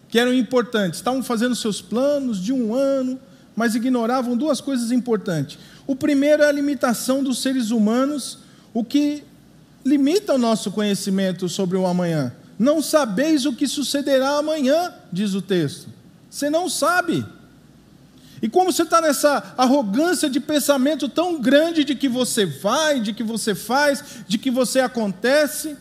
que 0.09 0.19
eram 0.19 0.35
importantes. 0.35 0.99
Estavam 0.99 1.23
fazendo 1.23 1.55
seus 1.55 1.81
planos 1.81 2.43
de 2.43 2.53
um 2.53 2.75
ano, 2.75 3.21
mas 3.55 3.77
ignoravam 3.77 4.37
duas 4.37 4.61
coisas 4.61 4.91
importantes. 4.91 5.61
O 5.87 5.95
primeiro 5.95 6.43
é 6.43 6.49
a 6.49 6.53
limitação 6.53 7.23
dos 7.23 7.41
seres 7.41 7.71
humanos, 7.71 8.39
o 8.75 8.83
que 8.83 9.30
limita 9.85 10.35
o 10.35 10.39
nosso 10.39 10.71
conhecimento 10.71 11.49
sobre 11.49 11.77
o 11.77 11.87
amanhã. 11.87 12.33
Não 12.59 12.83
sabeis 12.83 13.47
o 13.47 13.55
que 13.55 13.67
sucederá 13.67 14.37
amanhã, 14.37 14.93
diz 15.13 15.35
o 15.35 15.41
texto. 15.41 15.89
Você 16.31 16.51
não 16.51 16.69
sabe. 16.69 17.25
E 18.43 18.49
como 18.49 18.73
você 18.73 18.83
está 18.83 19.01
nessa 19.01 19.55
arrogância 19.57 20.29
de 20.29 20.41
pensamento 20.41 21.09
tão 21.09 21.41
grande 21.41 21.85
de 21.85 21.95
que 21.95 22.09
você 22.09 22.47
vai, 22.47 23.01
de 23.01 23.13
que 23.13 23.23
você 23.23 23.55
faz, 23.55 24.25
de 24.27 24.39
que 24.39 24.51
você 24.51 24.81
acontece, 24.81 25.77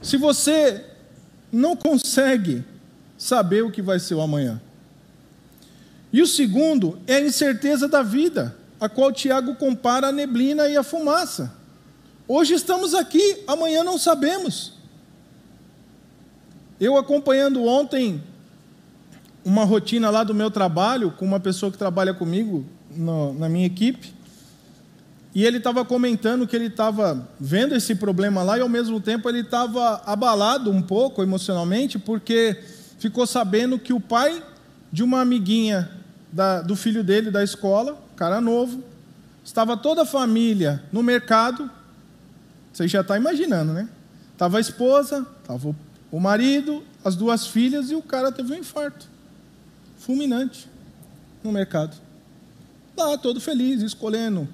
se 0.00 0.16
você 0.16 0.84
não 1.52 1.76
consegue 1.76 2.64
saber 3.16 3.62
o 3.62 3.70
que 3.70 3.82
vai 3.82 4.00
ser 4.00 4.14
o 4.14 4.20
amanhã. 4.20 4.60
E 6.12 6.20
o 6.20 6.26
segundo 6.26 6.98
é 7.06 7.16
a 7.16 7.20
incerteza 7.20 7.88
da 7.88 8.02
vida, 8.02 8.56
a 8.80 8.88
qual 8.88 9.12
Tiago 9.12 9.54
compara 9.54 10.08
a 10.08 10.12
neblina 10.12 10.68
e 10.68 10.76
a 10.76 10.82
fumaça. 10.82 11.61
Hoje 12.28 12.54
estamos 12.54 12.94
aqui, 12.94 13.42
amanhã 13.48 13.82
não 13.82 13.98
sabemos. 13.98 14.74
Eu 16.80 16.96
acompanhando 16.96 17.64
ontem 17.64 18.22
uma 19.44 19.64
rotina 19.64 20.08
lá 20.08 20.22
do 20.22 20.32
meu 20.32 20.50
trabalho 20.50 21.10
com 21.10 21.24
uma 21.24 21.40
pessoa 21.40 21.72
que 21.72 21.76
trabalha 21.76 22.14
comigo 22.14 22.64
no, 22.90 23.34
na 23.34 23.48
minha 23.48 23.66
equipe. 23.66 24.14
E 25.34 25.44
ele 25.44 25.56
estava 25.56 25.84
comentando 25.84 26.46
que 26.46 26.54
ele 26.54 26.66
estava 26.66 27.28
vendo 27.40 27.74
esse 27.74 27.94
problema 27.94 28.42
lá 28.42 28.56
e 28.56 28.60
ao 28.60 28.68
mesmo 28.68 29.00
tempo 29.00 29.28
ele 29.28 29.40
estava 29.40 30.02
abalado 30.06 30.70
um 30.70 30.82
pouco 30.82 31.22
emocionalmente 31.22 31.98
porque 31.98 32.62
ficou 32.98 33.26
sabendo 33.26 33.78
que 33.78 33.92
o 33.92 34.00
pai 34.00 34.42
de 34.92 35.02
uma 35.02 35.22
amiguinha 35.22 35.90
da, 36.30 36.60
do 36.60 36.76
filho 36.76 37.02
dele 37.02 37.30
da 37.30 37.42
escola, 37.42 38.00
cara 38.14 38.40
novo, 38.40 38.82
estava 39.42 39.76
toda 39.76 40.02
a 40.02 40.06
família 40.06 40.82
no 40.92 41.02
mercado. 41.02 41.68
Você 42.72 42.88
já 42.88 43.02
está 43.02 43.16
imaginando, 43.16 43.72
né? 43.72 43.88
Tava 44.36 44.58
a 44.58 44.60
esposa, 44.60 45.26
tava 45.44 45.74
o 46.10 46.20
marido, 46.20 46.82
as 47.04 47.16
duas 47.16 47.46
filhas 47.46 47.90
e 47.90 47.94
o 47.94 48.02
cara 48.02 48.32
teve 48.32 48.52
um 48.52 48.56
infarto 48.56 49.08
fulminante 49.98 50.68
no 51.42 51.52
mercado. 51.52 51.96
Lá, 52.96 53.16
todo 53.16 53.40
feliz, 53.40 53.82
escolhendo 53.82 54.48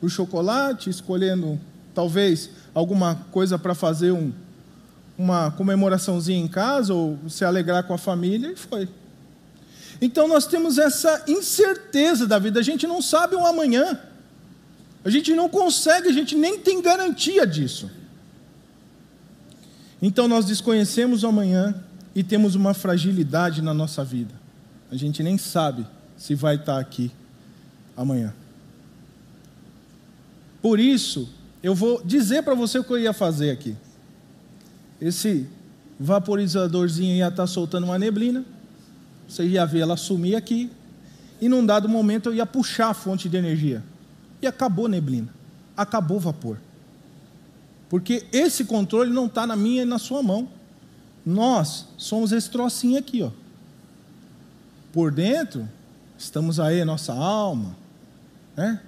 o 0.00 0.08
chocolate, 0.08 0.90
escolhendo 0.90 1.60
talvez 1.94 2.50
alguma 2.74 3.14
coisa 3.30 3.58
para 3.58 3.74
fazer 3.74 4.12
um, 4.12 4.32
uma 5.16 5.50
comemoraçãozinha 5.50 6.38
em 6.38 6.48
casa 6.48 6.92
ou 6.92 7.18
se 7.28 7.44
alegrar 7.44 7.84
com 7.84 7.94
a 7.94 7.98
família, 7.98 8.52
e 8.52 8.56
foi. 8.56 8.88
Então 10.00 10.28
nós 10.28 10.46
temos 10.46 10.76
essa 10.76 11.24
incerteza 11.26 12.26
da 12.26 12.38
vida, 12.38 12.60
a 12.60 12.62
gente 12.62 12.86
não 12.86 13.00
sabe 13.00 13.34
o 13.34 13.40
um 13.40 13.46
amanhã, 13.46 13.98
a 15.06 15.10
gente 15.10 15.32
não 15.36 15.48
consegue, 15.48 16.08
a 16.08 16.12
gente 16.12 16.34
nem 16.34 16.58
tem 16.58 16.82
garantia 16.82 17.46
disso. 17.46 17.88
Então 20.02 20.26
nós 20.26 20.44
desconhecemos 20.44 21.22
o 21.22 21.28
amanhã 21.28 21.80
e 22.12 22.24
temos 22.24 22.56
uma 22.56 22.74
fragilidade 22.74 23.62
na 23.62 23.72
nossa 23.72 24.04
vida. 24.04 24.34
A 24.90 24.96
gente 24.96 25.22
nem 25.22 25.38
sabe 25.38 25.86
se 26.16 26.34
vai 26.34 26.56
estar 26.56 26.80
aqui 26.80 27.12
amanhã. 27.96 28.34
Por 30.60 30.80
isso, 30.80 31.28
eu 31.62 31.72
vou 31.72 32.02
dizer 32.04 32.42
para 32.42 32.56
você 32.56 32.80
o 32.80 32.82
que 32.82 32.92
eu 32.92 32.98
ia 32.98 33.12
fazer 33.12 33.52
aqui. 33.52 33.76
Esse 35.00 35.46
vaporizadorzinho 36.00 37.14
ia 37.14 37.28
estar 37.28 37.46
soltando 37.46 37.84
uma 37.84 37.96
neblina, 37.96 38.44
você 39.28 39.46
ia 39.46 39.64
ver 39.64 39.82
ela 39.82 39.96
sumir 39.96 40.34
aqui, 40.34 40.68
e 41.40 41.48
num 41.48 41.64
dado 41.64 41.88
momento 41.88 42.30
eu 42.30 42.34
ia 42.34 42.44
puxar 42.44 42.88
a 42.88 42.94
fonte 42.94 43.28
de 43.28 43.36
energia. 43.36 43.84
E 44.40 44.46
acabou 44.46 44.88
neblina, 44.88 45.28
acabou 45.76 46.20
vapor. 46.20 46.58
Porque 47.88 48.26
esse 48.32 48.64
controle 48.64 49.10
não 49.10 49.26
está 49.26 49.46
na 49.46 49.56
minha 49.56 49.82
e 49.82 49.86
na 49.86 49.98
sua 49.98 50.22
mão. 50.22 50.48
Nós 51.24 51.86
somos 51.96 52.32
esse 52.32 52.50
trocinho 52.50 52.98
aqui, 52.98 53.22
ó 53.22 53.30
por 54.96 55.12
dentro, 55.12 55.68
estamos 56.16 56.58
aí, 56.58 56.82
nossa 56.82 57.12
alma, 57.12 57.76
né? 58.56 58.80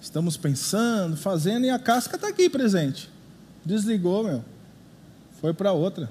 Estamos 0.00 0.36
pensando, 0.36 1.16
fazendo, 1.16 1.66
e 1.66 1.70
a 1.70 1.78
casca 1.78 2.16
está 2.16 2.26
aqui 2.26 2.50
presente. 2.50 3.08
Desligou, 3.64 4.24
meu. 4.24 4.44
Foi 5.40 5.54
para 5.54 5.70
outra. 5.70 6.10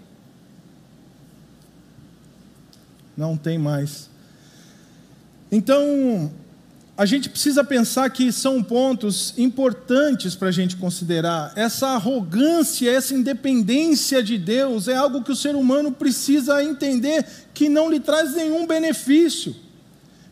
Não 3.17 3.35
tem 3.35 3.57
mais. 3.57 4.09
Então, 5.51 6.31
a 6.97 7.05
gente 7.05 7.29
precisa 7.29 7.61
pensar 7.61 8.09
que 8.09 8.31
são 8.31 8.63
pontos 8.63 9.33
importantes 9.37 10.33
para 10.33 10.47
a 10.47 10.51
gente 10.51 10.77
considerar. 10.77 11.51
Essa 11.55 11.89
arrogância, 11.89 12.89
essa 12.89 13.13
independência 13.13 14.23
de 14.23 14.37
Deus 14.37 14.87
é 14.87 14.95
algo 14.95 15.21
que 15.21 15.31
o 15.31 15.35
ser 15.35 15.55
humano 15.55 15.91
precisa 15.91 16.63
entender 16.63 17.25
que 17.53 17.67
não 17.67 17.89
lhe 17.89 17.99
traz 17.99 18.33
nenhum 18.33 18.65
benefício. 18.65 19.53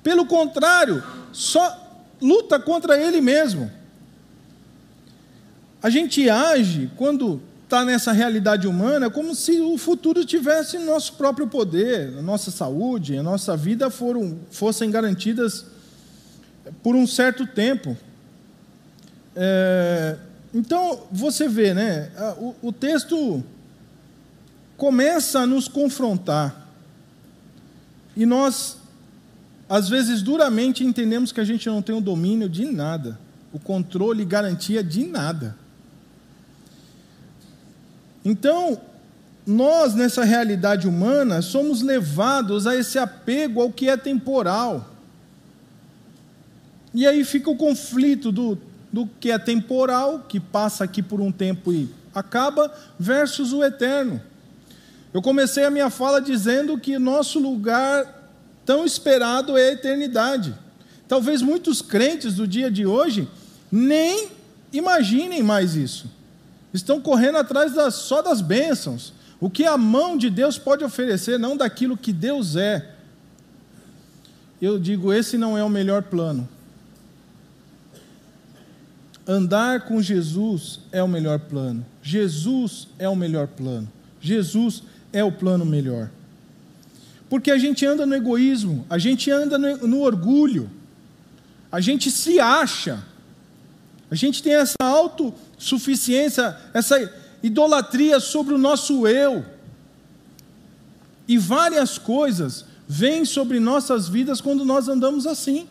Pelo 0.01 0.25
contrário, 0.25 1.03
só 1.33 2.01
luta 2.21 2.57
contra 2.57 2.97
ele 2.97 3.19
mesmo. 3.19 3.69
A 5.81 5.89
gente 5.89 6.29
age 6.29 6.89
quando 6.95 7.41
está 7.65 7.83
nessa 7.83 8.13
realidade 8.13 8.69
humana 8.69 9.09
como 9.09 9.35
se 9.35 9.59
o 9.59 9.77
futuro 9.77 10.23
tivesse 10.23 10.77
nosso 10.77 11.13
próprio 11.13 11.47
poder, 11.47 12.17
a 12.17 12.21
nossa 12.21 12.51
saúde, 12.51 13.17
a 13.17 13.23
nossa 13.23 13.57
vida 13.57 13.89
foram, 13.89 14.39
fossem 14.49 14.89
garantidas 14.89 15.72
por 16.81 16.95
um 16.95 17.05
certo 17.05 17.45
tempo. 17.45 17.97
É, 19.35 20.17
então, 20.53 21.03
você 21.11 21.47
vê, 21.47 21.73
né? 21.73 22.11
O, 22.37 22.55
o 22.67 22.71
texto 22.71 23.43
começa 24.77 25.39
a 25.39 25.47
nos 25.47 25.67
confrontar. 25.67 26.67
E 28.15 28.25
nós, 28.25 28.77
às 29.67 29.89
vezes, 29.89 30.21
duramente 30.21 30.83
entendemos 30.83 31.31
que 31.31 31.39
a 31.39 31.43
gente 31.43 31.67
não 31.67 31.81
tem 31.81 31.95
o 31.95 32.01
domínio 32.01 32.47
de 32.47 32.65
nada, 32.65 33.19
o 33.51 33.59
controle 33.59 34.21
e 34.21 34.25
garantia 34.25 34.83
de 34.83 35.05
nada. 35.05 35.55
Então, 38.23 38.79
nós, 39.45 39.95
nessa 39.95 40.23
realidade 40.23 40.87
humana, 40.87 41.41
somos 41.41 41.81
levados 41.81 42.65
a 42.67 42.75
esse 42.75 42.97
apego 42.97 43.61
ao 43.61 43.71
que 43.71 43.89
é 43.89 43.97
temporal. 43.97 44.92
E 46.93 47.07
aí 47.07 47.23
fica 47.23 47.49
o 47.49 47.55
conflito 47.55 48.31
do, 48.31 48.57
do 48.91 49.09
que 49.19 49.31
é 49.31 49.39
temporal, 49.39 50.25
que 50.27 50.39
passa 50.39 50.83
aqui 50.83 51.01
por 51.01 51.19
um 51.19 51.31
tempo 51.31 51.73
e 51.73 51.89
acaba, 52.13 52.71
versus 52.99 53.51
o 53.51 53.63
eterno. 53.63 54.21
Eu 55.13 55.21
comecei 55.21 55.63
a 55.63 55.71
minha 55.71 55.89
fala 55.89 56.21
dizendo 56.21 56.77
que 56.77 56.97
nosso 56.99 57.39
lugar 57.39 58.31
tão 58.65 58.85
esperado 58.85 59.57
é 59.57 59.69
a 59.69 59.73
eternidade. 59.73 60.55
Talvez 61.07 61.41
muitos 61.41 61.81
crentes 61.81 62.35
do 62.35 62.47
dia 62.47 62.71
de 62.71 62.85
hoje 62.85 63.27
nem 63.71 64.29
imaginem 64.71 65.43
mais 65.43 65.75
isso. 65.75 66.07
Estão 66.73 66.99
correndo 66.99 67.37
atrás 67.37 67.73
das, 67.73 67.95
só 67.95 68.21
das 68.21 68.41
bênçãos. 68.41 69.13
O 69.39 69.49
que 69.49 69.65
a 69.65 69.77
mão 69.77 70.17
de 70.17 70.29
Deus 70.29 70.57
pode 70.57 70.83
oferecer, 70.83 71.37
não 71.37 71.57
daquilo 71.57 71.97
que 71.97 72.13
Deus 72.13 72.55
é. 72.55 72.91
Eu 74.61 74.79
digo, 74.79 75.11
esse 75.11 75.37
não 75.37 75.57
é 75.57 75.63
o 75.63 75.69
melhor 75.69 76.03
plano. 76.03 76.47
Andar 79.27 79.81
com 79.85 80.01
Jesus 80.01 80.79
é 80.91 81.01
o 81.01 81.07
melhor 81.07 81.39
plano. 81.39 81.85
Jesus 82.01 82.87
é 82.99 83.07
o 83.07 83.15
melhor 83.15 83.47
plano. 83.47 83.87
Jesus 84.19 84.83
é 85.13 85.23
o 85.23 85.31
plano 85.31 85.65
melhor. 85.65 86.09
Porque 87.29 87.49
a 87.49 87.57
gente 87.57 87.85
anda 87.85 88.05
no 88.05 88.15
egoísmo, 88.15 88.85
a 88.89 88.97
gente 88.97 89.31
anda 89.31 89.57
no, 89.57 90.01
orgulho, 90.01 90.69
a 91.71 91.81
gente 91.81 92.11
se 92.11 92.39
acha, 92.39 93.03
a 94.11 94.15
gente 94.15 94.43
tem 94.43 94.53
essa 94.53 94.75
autossuficiência, 94.79 96.55
essa 96.73 97.11
idolatria 97.41 98.19
sobre 98.19 98.53
o 98.53 98.57
nosso 98.57 99.07
eu. 99.07 99.43
E 101.27 101.37
várias 101.37 101.97
coisas 101.97 102.65
vêm 102.87 103.25
sobre 103.25 103.59
nossas 103.59 104.07
vidas 104.07 104.39
quando 104.39 104.63
nós 104.63 104.87
andamos 104.87 105.25
assim. 105.25 105.67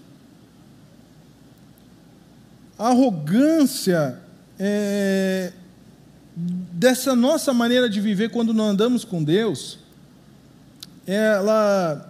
A 2.79 2.89
arrogância 2.89 4.19
é, 4.59 5.53
dessa 6.35 7.15
nossa 7.15 7.53
maneira 7.53 7.89
de 7.89 8.01
viver 8.01 8.31
quando 8.31 8.55
não 8.55 8.69
andamos 8.69 9.05
com 9.05 9.23
Deus, 9.23 9.79
ela 11.07 12.09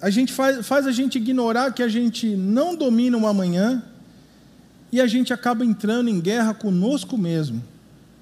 a 0.00 0.10
gente 0.10 0.32
faz, 0.32 0.64
faz 0.66 0.86
a 0.86 0.92
gente 0.92 1.18
ignorar 1.18 1.72
que 1.72 1.82
a 1.82 1.88
gente 1.88 2.28
não 2.36 2.76
domina 2.76 3.18
o 3.18 3.26
amanhã 3.26 3.82
e 4.92 5.00
a 5.00 5.06
gente 5.06 5.32
acaba 5.32 5.64
entrando 5.64 6.08
em 6.08 6.20
guerra 6.20 6.54
conosco 6.54 7.18
mesmo. 7.18 7.62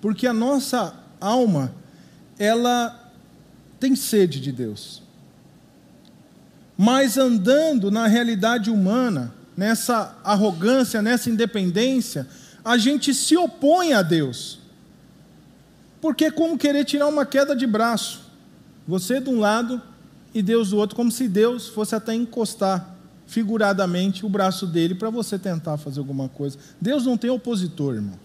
Porque 0.01 0.27
a 0.27 0.33
nossa 0.33 0.95
alma, 1.21 1.73
ela 2.39 3.13
tem 3.79 3.95
sede 3.95 4.41
de 4.41 4.53
Deus. 4.53 5.03
Mas 6.79 7.17
andando 7.19 7.91
na 7.91 8.07
realidade 8.07 8.71
humana, 8.71 9.35
nessa 9.57 10.17
arrogância, 10.23 11.01
nessa 11.01 11.31
independência, 11.31 12.27
a 12.65 12.77
gente 12.77 13.15
se 13.15 13.37
opõe 13.37 13.93
a 13.93 14.03
Deus. 14.03 14.59
Porque 16.01 16.27
é 16.27 16.31
como 16.31 16.59
querer 16.59 16.85
tirar 16.85 17.07
uma 17.07 17.25
queda 17.25 17.57
de 17.57 17.67
braço. 17.67 18.23
Você 18.87 19.21
de 19.21 19.31
um 19.31 19.41
lado 19.41 19.81
e 20.35 20.43
Deus 20.43 20.71
do 20.71 20.77
outro, 20.77 20.95
como 20.95 21.11
se 21.11 21.27
Deus 21.27 21.69
fosse 21.69 21.95
até 21.95 22.15
encostar 22.15 22.95
figuradamente 23.27 24.25
o 24.25 24.29
braço 24.29 24.67
dele 24.67 24.95
para 24.95 25.11
você 25.11 25.39
tentar 25.39 25.79
fazer 25.79 25.99
alguma 25.99 26.29
coisa. 26.29 26.59
Deus 26.81 27.05
não 27.05 27.17
tem 27.17 27.31
opositor, 27.31 27.95
irmão. 27.95 28.19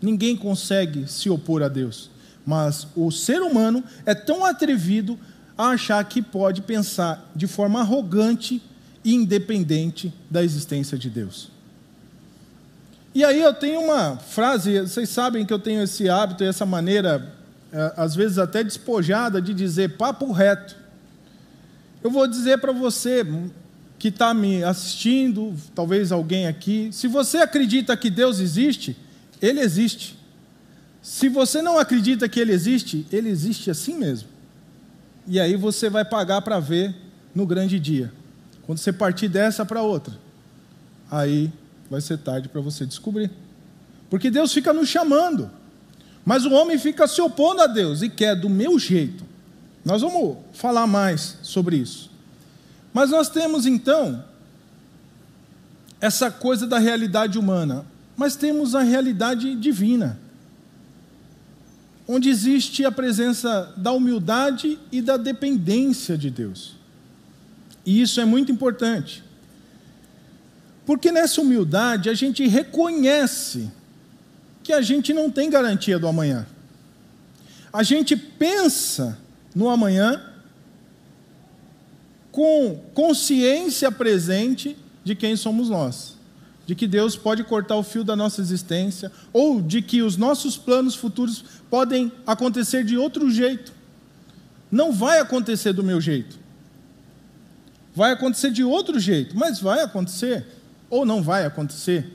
Ninguém 0.00 0.36
consegue 0.36 1.06
se 1.06 1.28
opor 1.28 1.62
a 1.62 1.68
Deus. 1.68 2.10
Mas 2.44 2.86
o 2.96 3.10
ser 3.10 3.42
humano 3.42 3.84
é 4.06 4.14
tão 4.14 4.44
atrevido 4.44 5.18
a 5.56 5.70
achar 5.70 6.02
que 6.04 6.22
pode 6.22 6.62
pensar 6.62 7.30
de 7.34 7.46
forma 7.46 7.80
arrogante 7.80 8.62
independente 9.04 10.12
da 10.30 10.42
existência 10.42 10.98
de 10.98 11.08
Deus. 11.08 11.50
E 13.14 13.24
aí 13.24 13.40
eu 13.40 13.54
tenho 13.54 13.80
uma 13.80 14.16
frase, 14.16 14.80
vocês 14.80 15.08
sabem 15.08 15.44
que 15.44 15.52
eu 15.52 15.58
tenho 15.58 15.82
esse 15.82 16.08
hábito 16.08 16.44
e 16.44 16.46
essa 16.46 16.66
maneira, 16.66 17.34
é, 17.72 17.92
às 17.96 18.14
vezes 18.14 18.38
até 18.38 18.62
despojada, 18.62 19.40
de 19.40 19.54
dizer 19.54 19.96
papo 19.96 20.30
reto. 20.30 20.76
Eu 22.02 22.10
vou 22.10 22.28
dizer 22.28 22.58
para 22.58 22.72
você 22.72 23.26
que 23.98 24.08
está 24.08 24.32
me 24.32 24.62
assistindo, 24.62 25.54
talvez 25.74 26.12
alguém 26.12 26.46
aqui, 26.46 26.90
se 26.92 27.08
você 27.08 27.38
acredita 27.38 27.96
que 27.96 28.08
Deus 28.08 28.38
existe, 28.38 28.96
ele 29.42 29.60
existe. 29.60 30.16
Se 31.02 31.28
você 31.28 31.62
não 31.62 31.78
acredita 31.78 32.28
que 32.28 32.38
ele 32.38 32.52
existe, 32.52 33.06
ele 33.10 33.28
existe 33.28 33.70
assim 33.70 33.98
mesmo. 33.98 34.28
E 35.26 35.40
aí 35.40 35.56
você 35.56 35.90
vai 35.90 36.04
pagar 36.04 36.42
para 36.42 36.60
ver 36.60 36.94
no 37.34 37.46
grande 37.46 37.80
dia. 37.80 38.12
Quando 38.68 38.78
você 38.78 38.92
partir 38.92 39.28
dessa 39.28 39.66
para 39.66 39.82
outra, 39.82 40.16
aí 41.10 41.50
vai 41.90 42.00
ser 42.00 42.18
tarde 42.18 42.48
para 42.48 42.60
você 42.60 42.86
descobrir. 42.86 43.32
Porque 44.08 44.30
Deus 44.30 44.52
fica 44.52 44.72
nos 44.72 44.88
chamando, 44.88 45.50
mas 46.24 46.44
o 46.44 46.52
homem 46.52 46.78
fica 46.78 47.08
se 47.08 47.20
opondo 47.20 47.62
a 47.62 47.66
Deus 47.66 48.00
e 48.00 48.08
quer 48.08 48.36
do 48.36 48.48
meu 48.48 48.78
jeito. 48.78 49.24
Nós 49.84 50.02
vamos 50.02 50.36
falar 50.52 50.86
mais 50.86 51.38
sobre 51.42 51.78
isso. 51.78 52.12
Mas 52.92 53.10
nós 53.10 53.28
temos 53.28 53.66
então 53.66 54.22
essa 56.00 56.30
coisa 56.30 56.64
da 56.64 56.78
realidade 56.78 57.36
humana 57.36 57.84
mas 58.18 58.34
temos 58.34 58.74
a 58.74 58.82
realidade 58.82 59.54
divina, 59.54 60.18
onde 62.06 62.28
existe 62.28 62.84
a 62.84 62.90
presença 62.90 63.72
da 63.76 63.92
humildade 63.92 64.76
e 64.90 65.00
da 65.00 65.16
dependência 65.16 66.18
de 66.18 66.28
Deus. 66.28 66.74
E 67.88 68.02
isso 68.02 68.20
é 68.20 68.26
muito 68.26 68.52
importante. 68.52 69.24
Porque 70.84 71.10
nessa 71.10 71.40
humildade 71.40 72.10
a 72.10 72.14
gente 72.14 72.46
reconhece 72.46 73.70
que 74.62 74.74
a 74.74 74.82
gente 74.82 75.14
não 75.14 75.30
tem 75.30 75.48
garantia 75.48 75.98
do 75.98 76.06
amanhã. 76.06 76.46
A 77.72 77.82
gente 77.82 78.14
pensa 78.14 79.16
no 79.54 79.70
amanhã 79.70 80.22
com 82.30 82.78
consciência 82.92 83.90
presente 83.90 84.76
de 85.02 85.14
quem 85.14 85.34
somos 85.34 85.70
nós 85.70 86.18
de 86.66 86.74
que 86.74 86.86
Deus 86.86 87.16
pode 87.16 87.42
cortar 87.44 87.76
o 87.76 87.82
fio 87.82 88.04
da 88.04 88.14
nossa 88.14 88.42
existência, 88.42 89.10
ou 89.32 89.62
de 89.62 89.80
que 89.80 90.02
os 90.02 90.18
nossos 90.18 90.58
planos 90.58 90.94
futuros 90.94 91.42
podem 91.70 92.12
acontecer 92.26 92.84
de 92.84 92.94
outro 92.94 93.30
jeito. 93.30 93.72
Não 94.70 94.92
vai 94.92 95.18
acontecer 95.18 95.72
do 95.72 95.82
meu 95.82 95.98
jeito. 95.98 96.38
Vai 97.98 98.12
acontecer 98.12 98.52
de 98.52 98.62
outro 98.62 99.00
jeito, 99.00 99.36
mas 99.36 99.58
vai 99.58 99.80
acontecer, 99.80 100.46
ou 100.88 101.04
não 101.04 101.20
vai 101.20 101.44
acontecer. 101.44 102.08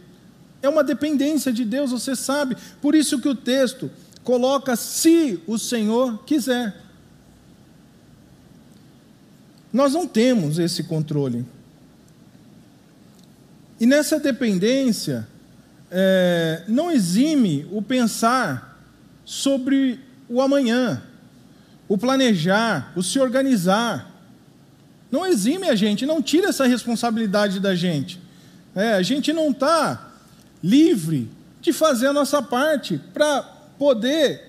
É 0.61 0.69
uma 0.69 0.81
dependência 0.81 1.51
de 1.51 1.65
Deus, 1.65 1.91
você 1.91 2.15
sabe. 2.15 2.55
Por 2.81 2.95
isso 2.95 3.19
que 3.19 3.27
o 3.27 3.35
texto 3.35 3.91
coloca 4.23 4.77
se 4.77 5.41
o 5.45 5.57
Senhor 5.59 6.23
quiser. 6.23 6.73
Nós 9.73 9.91
não 9.91 10.07
temos 10.07 10.57
esse 10.57 10.83
controle. 10.83 11.45
E 13.77 13.85
nessa 13.85 14.21
dependência, 14.21 15.27
é, 15.91 16.63
não 16.65 16.89
exime 16.89 17.67
o 17.69 17.81
pensar 17.81 18.81
sobre 19.25 19.99
o 20.29 20.39
amanhã, 20.39 21.03
o 21.89 21.97
planejar, 21.97 22.93
o 22.95 23.03
se 23.03 23.19
organizar. 23.19 24.12
Não 25.13 25.27
exime 25.27 25.69
a 25.69 25.75
gente, 25.75 26.07
não 26.07 26.23
tira 26.23 26.49
essa 26.49 26.65
responsabilidade 26.65 27.59
da 27.59 27.75
gente. 27.75 28.19
É, 28.73 28.93
a 28.93 29.03
gente 29.03 29.31
não 29.31 29.51
está 29.51 30.11
livre 30.63 31.29
de 31.61 31.71
fazer 31.71 32.07
a 32.07 32.13
nossa 32.13 32.41
parte 32.41 32.99
para 33.13 33.43
poder 33.77 34.41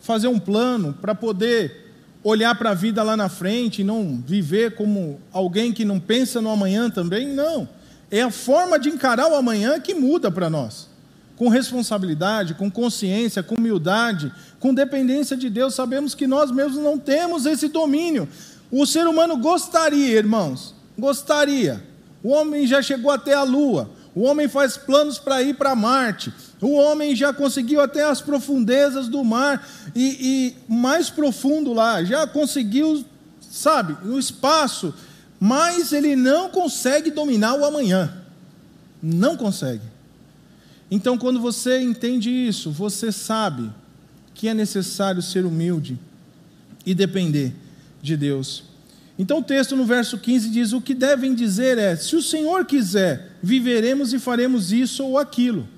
fazer 0.00 0.28
um 0.28 0.38
plano, 0.38 0.96
para 1.00 1.16
poder 1.16 1.90
olhar 2.22 2.54
para 2.54 2.70
a 2.70 2.74
vida 2.74 3.02
lá 3.02 3.16
na 3.16 3.28
frente 3.28 3.80
e 3.80 3.84
não 3.84 4.22
viver 4.24 4.76
como 4.76 5.20
alguém 5.32 5.72
que 5.72 5.84
não 5.84 5.98
pensa 5.98 6.40
no 6.40 6.50
amanhã 6.50 6.88
também. 6.88 7.26
Não. 7.26 7.68
É 8.08 8.22
a 8.22 8.30
forma 8.30 8.78
de 8.78 8.88
encarar 8.88 9.26
o 9.32 9.34
amanhã 9.34 9.80
que 9.80 9.94
muda 9.94 10.30
para 10.30 10.48
nós. 10.48 10.88
Com 11.34 11.48
responsabilidade, 11.48 12.54
com 12.54 12.70
consciência, 12.70 13.42
com 13.42 13.56
humildade, 13.56 14.32
com 14.60 14.72
dependência 14.72 15.36
de 15.36 15.50
Deus, 15.50 15.74
sabemos 15.74 16.14
que 16.14 16.28
nós 16.28 16.52
mesmos 16.52 16.76
não 16.76 16.96
temos 16.96 17.46
esse 17.46 17.66
domínio. 17.66 18.28
O 18.72 18.84
ser 18.84 19.06
humano 19.06 19.36
gostaria, 19.36 20.16
irmãos, 20.16 20.74
gostaria. 20.98 21.80
O 22.24 22.30
homem 22.30 22.66
já 22.66 22.82
chegou 22.82 23.12
até 23.12 23.34
a 23.34 23.44
lua, 23.44 23.88
o 24.14 24.22
homem 24.22 24.48
faz 24.48 24.76
planos 24.76 25.18
para 25.18 25.42
ir 25.42 25.54
para 25.54 25.76
Marte, 25.76 26.32
o 26.60 26.72
homem 26.72 27.14
já 27.14 27.32
conseguiu 27.32 27.80
até 27.80 28.02
as 28.02 28.20
profundezas 28.20 29.08
do 29.08 29.22
mar 29.22 29.68
e, 29.94 30.56
e 30.68 30.72
mais 30.72 31.10
profundo 31.10 31.72
lá, 31.72 32.02
já 32.02 32.26
conseguiu, 32.26 33.04
sabe, 33.40 33.96
no 34.04 34.18
espaço 34.18 34.92
mas 35.44 35.92
ele 35.92 36.14
não 36.14 36.48
consegue 36.48 37.10
dominar 37.10 37.54
o 37.54 37.64
amanhã. 37.64 38.16
Não 39.02 39.36
consegue. 39.36 39.82
Então, 40.88 41.18
quando 41.18 41.40
você 41.40 41.80
entende 41.80 42.30
isso, 42.30 42.70
você 42.70 43.10
sabe 43.10 43.68
que 44.34 44.46
é 44.46 44.54
necessário 44.54 45.20
ser 45.20 45.44
humilde 45.44 45.98
e 46.86 46.94
depender 46.94 47.52
de 48.02 48.16
Deus. 48.16 48.64
Então 49.18 49.38
o 49.38 49.42
texto 49.42 49.76
no 49.76 49.84
verso 49.84 50.18
15 50.18 50.50
diz: 50.50 50.72
O 50.72 50.80
que 50.80 50.94
devem 50.94 51.34
dizer 51.34 51.78
é: 51.78 51.94
se 51.96 52.16
o 52.16 52.22
Senhor 52.22 52.66
quiser, 52.66 53.36
viveremos 53.42 54.12
e 54.12 54.18
faremos 54.18 54.72
isso 54.72 55.04
ou 55.04 55.16
aquilo. 55.16 55.68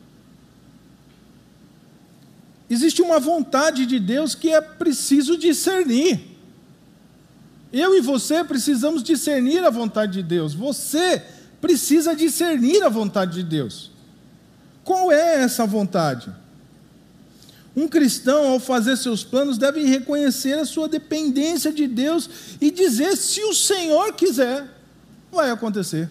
Existe 2.70 3.02
uma 3.02 3.20
vontade 3.20 3.84
de 3.84 4.00
Deus 4.00 4.34
que 4.34 4.50
é 4.50 4.60
preciso 4.60 5.36
discernir. 5.36 6.20
Eu 7.72 7.94
e 7.94 8.00
você 8.00 8.42
precisamos 8.42 9.02
discernir 9.02 9.62
a 9.64 9.70
vontade 9.70 10.12
de 10.12 10.22
Deus. 10.22 10.54
Você 10.54 11.22
precisa 11.60 12.14
discernir 12.14 12.82
a 12.82 12.88
vontade 12.88 13.34
de 13.34 13.42
Deus. 13.42 13.90
Qual 14.84 15.10
é 15.10 15.42
essa 15.42 15.66
vontade? 15.66 16.32
Um 17.76 17.88
cristão, 17.88 18.48
ao 18.48 18.60
fazer 18.60 18.96
seus 18.96 19.24
planos, 19.24 19.58
deve 19.58 19.84
reconhecer 19.84 20.58
a 20.58 20.64
sua 20.64 20.88
dependência 20.88 21.72
de 21.72 21.86
Deus 21.86 22.30
e 22.60 22.70
dizer: 22.70 23.16
se 23.16 23.42
o 23.42 23.52
Senhor 23.52 24.12
quiser, 24.12 24.66
vai 25.32 25.50
acontecer. 25.50 26.08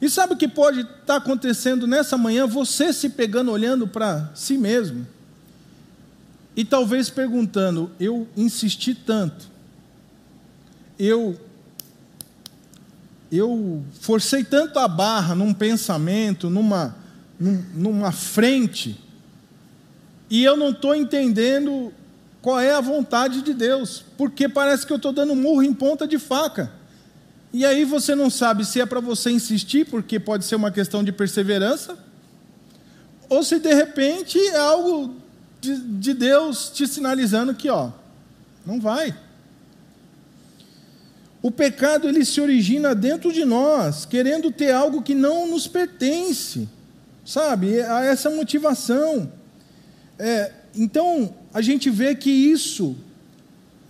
E 0.00 0.08
sabe 0.08 0.34
o 0.34 0.36
que 0.36 0.46
pode 0.46 0.80
estar 0.80 1.16
acontecendo 1.16 1.86
nessa 1.86 2.16
manhã? 2.16 2.46
Você 2.46 2.92
se 2.92 3.08
pegando, 3.08 3.50
olhando 3.50 3.88
para 3.88 4.30
si 4.34 4.56
mesmo 4.56 5.06
e 6.56 6.64
talvez 6.64 7.10
perguntando: 7.10 7.90
eu 7.98 8.28
insisti 8.36 8.94
tanto, 8.94 9.48
eu 10.98 11.38
eu 13.32 13.82
forcei 14.00 14.44
tanto 14.44 14.78
a 14.78 14.86
barra 14.86 15.34
num 15.34 15.52
pensamento, 15.52 16.48
numa, 16.48 16.94
numa 17.38 18.12
frente, 18.12 19.02
e 20.34 20.42
eu 20.42 20.56
não 20.56 20.70
estou 20.70 20.96
entendendo 20.96 21.92
qual 22.42 22.58
é 22.58 22.74
a 22.74 22.80
vontade 22.80 23.40
de 23.40 23.54
Deus, 23.54 24.04
porque 24.18 24.48
parece 24.48 24.84
que 24.84 24.92
eu 24.92 24.96
estou 24.96 25.12
dando 25.12 25.32
murro 25.36 25.62
em 25.62 25.72
ponta 25.72 26.08
de 26.08 26.18
faca. 26.18 26.72
E 27.52 27.64
aí 27.64 27.84
você 27.84 28.16
não 28.16 28.28
sabe 28.28 28.64
se 28.64 28.80
é 28.80 28.84
para 28.84 28.98
você 28.98 29.30
insistir, 29.30 29.86
porque 29.86 30.18
pode 30.18 30.44
ser 30.44 30.56
uma 30.56 30.72
questão 30.72 31.04
de 31.04 31.12
perseverança, 31.12 31.96
ou 33.28 33.44
se 33.44 33.60
de 33.60 33.72
repente 33.72 34.36
é 34.36 34.56
algo 34.56 35.14
de, 35.60 35.76
de 35.76 36.12
Deus 36.12 36.68
te 36.68 36.84
sinalizando 36.88 37.54
que, 37.54 37.70
ó, 37.70 37.92
não 38.66 38.80
vai. 38.80 39.16
O 41.40 41.48
pecado 41.52 42.08
ele 42.08 42.24
se 42.24 42.40
origina 42.40 42.92
dentro 42.92 43.32
de 43.32 43.44
nós, 43.44 44.04
querendo 44.04 44.50
ter 44.50 44.72
algo 44.72 45.00
que 45.00 45.14
não 45.14 45.46
nos 45.46 45.68
pertence, 45.68 46.68
sabe? 47.24 47.80
A 47.82 48.04
essa 48.04 48.28
motivação. 48.30 49.30
É, 50.18 50.52
então, 50.74 51.34
a 51.52 51.60
gente 51.60 51.90
vê 51.90 52.14
que 52.14 52.30
isso 52.30 52.96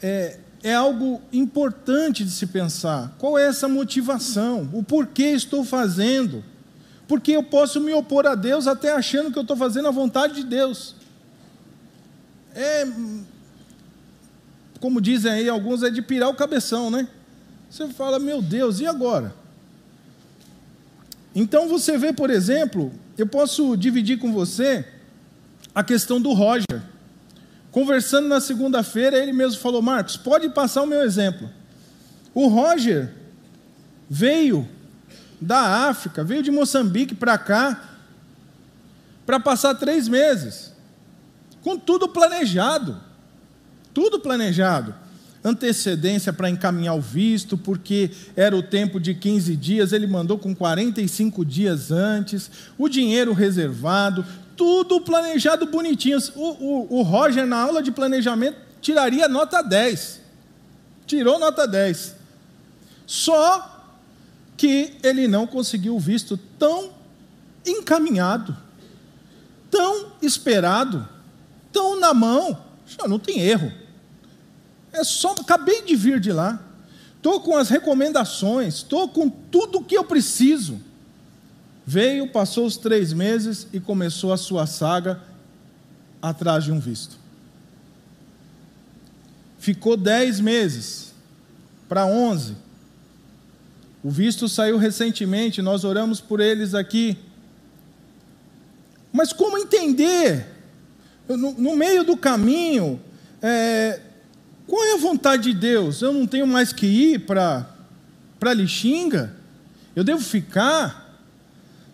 é, 0.03 0.39
é 0.63 0.75
algo 0.75 1.21
importante 1.33 2.25
de 2.25 2.31
se 2.31 2.47
pensar. 2.47 3.15
Qual 3.19 3.39
é 3.39 3.47
essa 3.47 3.69
motivação? 3.69 4.69
O 4.73 4.83
porquê 4.83 5.25
estou 5.31 5.65
fazendo? 5.65 6.45
Porque 7.07 7.33
eu 7.33 7.43
posso 7.43 7.81
me 7.81 7.93
opor 7.93 8.27
a 8.27 8.35
Deus 8.35 8.67
até 8.67 8.93
achando 8.93 9.31
que 9.31 9.39
eu 9.39 9.43
estou 9.43 9.57
fazendo 9.57 9.89
a 9.89 9.91
vontade 9.91 10.35
de 10.35 10.45
Deus. 10.45 10.95
É, 12.55 12.87
como 14.81 15.01
dizem 15.01 15.33
aí 15.33 15.49
alguns, 15.49 15.83
é 15.83 15.91
de 15.91 16.01
pirar 16.01 16.29
o 16.29 16.35
cabeção, 16.35 16.91
né? 16.91 17.09
Você 17.71 17.89
fala, 17.89 18.19
meu 18.19 18.41
Deus, 18.41 18.81
e 18.81 18.87
agora? 18.87 19.35
Então 21.35 21.69
você 21.69 21.99
vê, 21.99 22.13
por 22.13 22.31
exemplo, 22.31 22.93
eu 23.19 23.27
posso 23.27 23.77
dividir 23.77 24.19
com 24.19 24.33
você 24.33 24.87
a 25.75 25.83
questão 25.83 26.21
do 26.21 26.33
Roger. 26.33 26.83
Conversando 27.71 28.29
na 28.29 28.41
segunda-feira, 28.41 29.19
ele 29.19 29.33
mesmo 29.33 29.61
falou: 29.61 29.83
Marcos, 29.83 30.17
pode 30.17 30.49
passar 30.51 30.83
o 30.83 30.87
meu 30.87 31.03
exemplo. 31.03 31.51
O 32.33 32.47
Roger 32.49 33.13
veio 34.09 34.69
da 35.41 35.89
África, 35.89 36.23
veio 36.23 36.43
de 36.43 36.51
Moçambique 36.51 37.15
para 37.15 37.37
cá, 37.37 37.97
para 39.27 39.41
passar 39.41 39.75
três 39.75 40.07
meses, 40.07 40.73
com 41.63 41.79
tudo 41.79 42.09
planejado. 42.09 43.01
Tudo 43.93 44.19
planejado 44.19 44.95
antecedência 45.45 46.33
para 46.33 46.49
encaminhar 46.49 46.97
o 46.97 47.01
visto, 47.03 47.59
porque 47.59 48.11
era 48.35 48.57
o 48.57 48.63
tempo 48.63 48.99
de 48.99 49.15
15 49.15 49.55
dias, 49.55 49.93
ele 49.93 50.07
mandou 50.07 50.39
com 50.39 50.55
45 50.55 51.45
dias 51.45 51.91
antes, 51.91 52.51
o 52.79 52.89
dinheiro 52.89 53.35
reservado, 53.35 54.25
tudo 54.57 55.01
planejado 55.01 55.67
bonitinho. 55.67 56.19
O, 56.35 56.41
o, 56.41 56.99
o 56.99 57.03
Roger, 57.03 57.47
na 57.47 57.59
aula 57.61 57.83
de 57.83 57.91
planejamento, 57.91 58.59
tiraria 58.81 59.29
nota 59.29 59.63
10. 59.63 60.21
Tirou 61.07 61.39
nota 61.39 61.67
10. 61.67 62.15
Só 63.07 63.71
que 64.57 64.97
ele 65.03 65.29
não 65.29 65.47
conseguiu 65.47 65.97
o 65.97 66.01
visto 66.01 66.39
tão 66.59 66.91
encaminhado, 67.67 68.57
tão 69.71 70.13
esperado, 70.23 71.09
tão 71.73 71.99
na 71.99 72.15
mão. 72.15 72.63
Já 72.87 73.09
não 73.09 73.19
tem 73.19 73.41
erro. 73.41 73.73
É 74.93 75.03
só, 75.03 75.33
acabei 75.33 75.83
de 75.83 75.97
vir 75.97 76.21
de 76.21 76.33
lá. 76.33 76.63
Estou 77.17 77.41
com 77.41 77.57
as 77.57 77.71
recomendações, 77.71 78.75
estou 78.75 79.09
com 79.09 79.29
tudo 79.29 79.79
o 79.79 79.85
que 79.85 79.97
eu 79.97 80.05
preciso. 80.05 80.79
Veio, 81.87 82.27
passou 82.29 82.67
os 82.67 82.77
três 82.77 83.13
meses 83.13 83.67
e 83.73 83.79
começou 83.79 84.33
a 84.33 84.37
sua 84.37 84.67
saga 84.67 85.21
atrás 86.23 86.65
de 86.65 86.73
um 86.73 86.81
visto. 86.81 87.19
Ficou 89.59 89.97
dez 89.97 90.41
meses 90.41 91.13
para 91.89 92.07
onze. 92.07 92.57
O 94.03 94.11
visto 94.11 94.49
saiu 94.49 94.77
recentemente, 94.79 95.63
nós 95.63 95.85
oramos 95.85 96.21
por 96.21 96.41
eles 96.41 96.75
aqui. 96.75 97.19
Mas 99.13 99.33
como 99.33 99.59
entender? 99.59 100.47
No, 101.29 101.53
no 101.53 101.77
meio 101.77 102.05
do 102.05 102.17
caminho, 102.17 103.01
é, 103.41 104.01
qual 104.67 104.83
é 104.85 104.95
a 104.95 104.99
vontade 104.99 105.45
de 105.45 105.55
Deus? 105.55 106.03
Eu 106.03 106.13
não 106.13 106.27
tenho 106.27 106.47
mais 106.47 106.73
que 106.73 106.87
ir 106.87 107.21
para 107.21 107.67
Lixinga? 108.55 109.35
Eu 109.95 110.03
devo 110.03 110.23
ficar? 110.23 111.04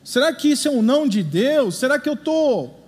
Será 0.02 0.32
que 0.32 0.48
isso 0.48 0.66
é 0.66 0.70
um 0.70 0.82
não 0.82 1.06
de 1.06 1.22
Deus? 1.22 1.76
Será 1.76 1.98
que 1.98 2.08
eu 2.08 2.14
estou, 2.14 2.86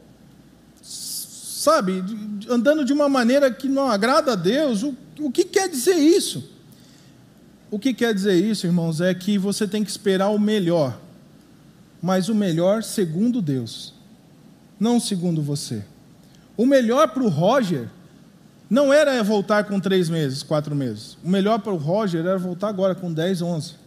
sabe, 0.82 2.02
andando 2.48 2.84
de 2.84 2.92
uma 2.92 3.08
maneira 3.08 3.50
que 3.50 3.68
não 3.68 3.90
agrada 3.90 4.32
a 4.32 4.36
Deus? 4.36 4.82
O, 4.82 4.96
o 5.20 5.30
que 5.30 5.44
quer 5.44 5.68
dizer 5.68 5.96
isso? 5.96 6.50
O 7.70 7.78
que 7.78 7.94
quer 7.94 8.12
dizer 8.12 8.34
isso, 8.34 8.66
irmãos, 8.66 9.00
é 9.00 9.14
que 9.14 9.38
você 9.38 9.66
tem 9.66 9.82
que 9.84 9.90
esperar 9.90 10.28
o 10.28 10.38
melhor, 10.38 10.98
mas 12.02 12.28
o 12.28 12.34
melhor 12.34 12.82
segundo 12.82 13.40
Deus, 13.40 13.94
não 14.78 15.00
segundo 15.00 15.40
você. 15.40 15.84
O 16.56 16.66
melhor 16.66 17.08
para 17.08 17.22
o 17.22 17.28
Roger 17.28 17.88
não 18.68 18.92
era 18.92 19.22
voltar 19.22 19.64
com 19.64 19.78
três 19.78 20.08
meses, 20.08 20.42
quatro 20.42 20.74
meses. 20.74 21.16
O 21.22 21.28
melhor 21.28 21.58
para 21.60 21.72
o 21.72 21.76
Roger 21.76 22.20
era 22.20 22.38
voltar 22.38 22.68
agora 22.68 22.94
com 22.94 23.12
10, 23.12 23.42
11. 23.42 23.81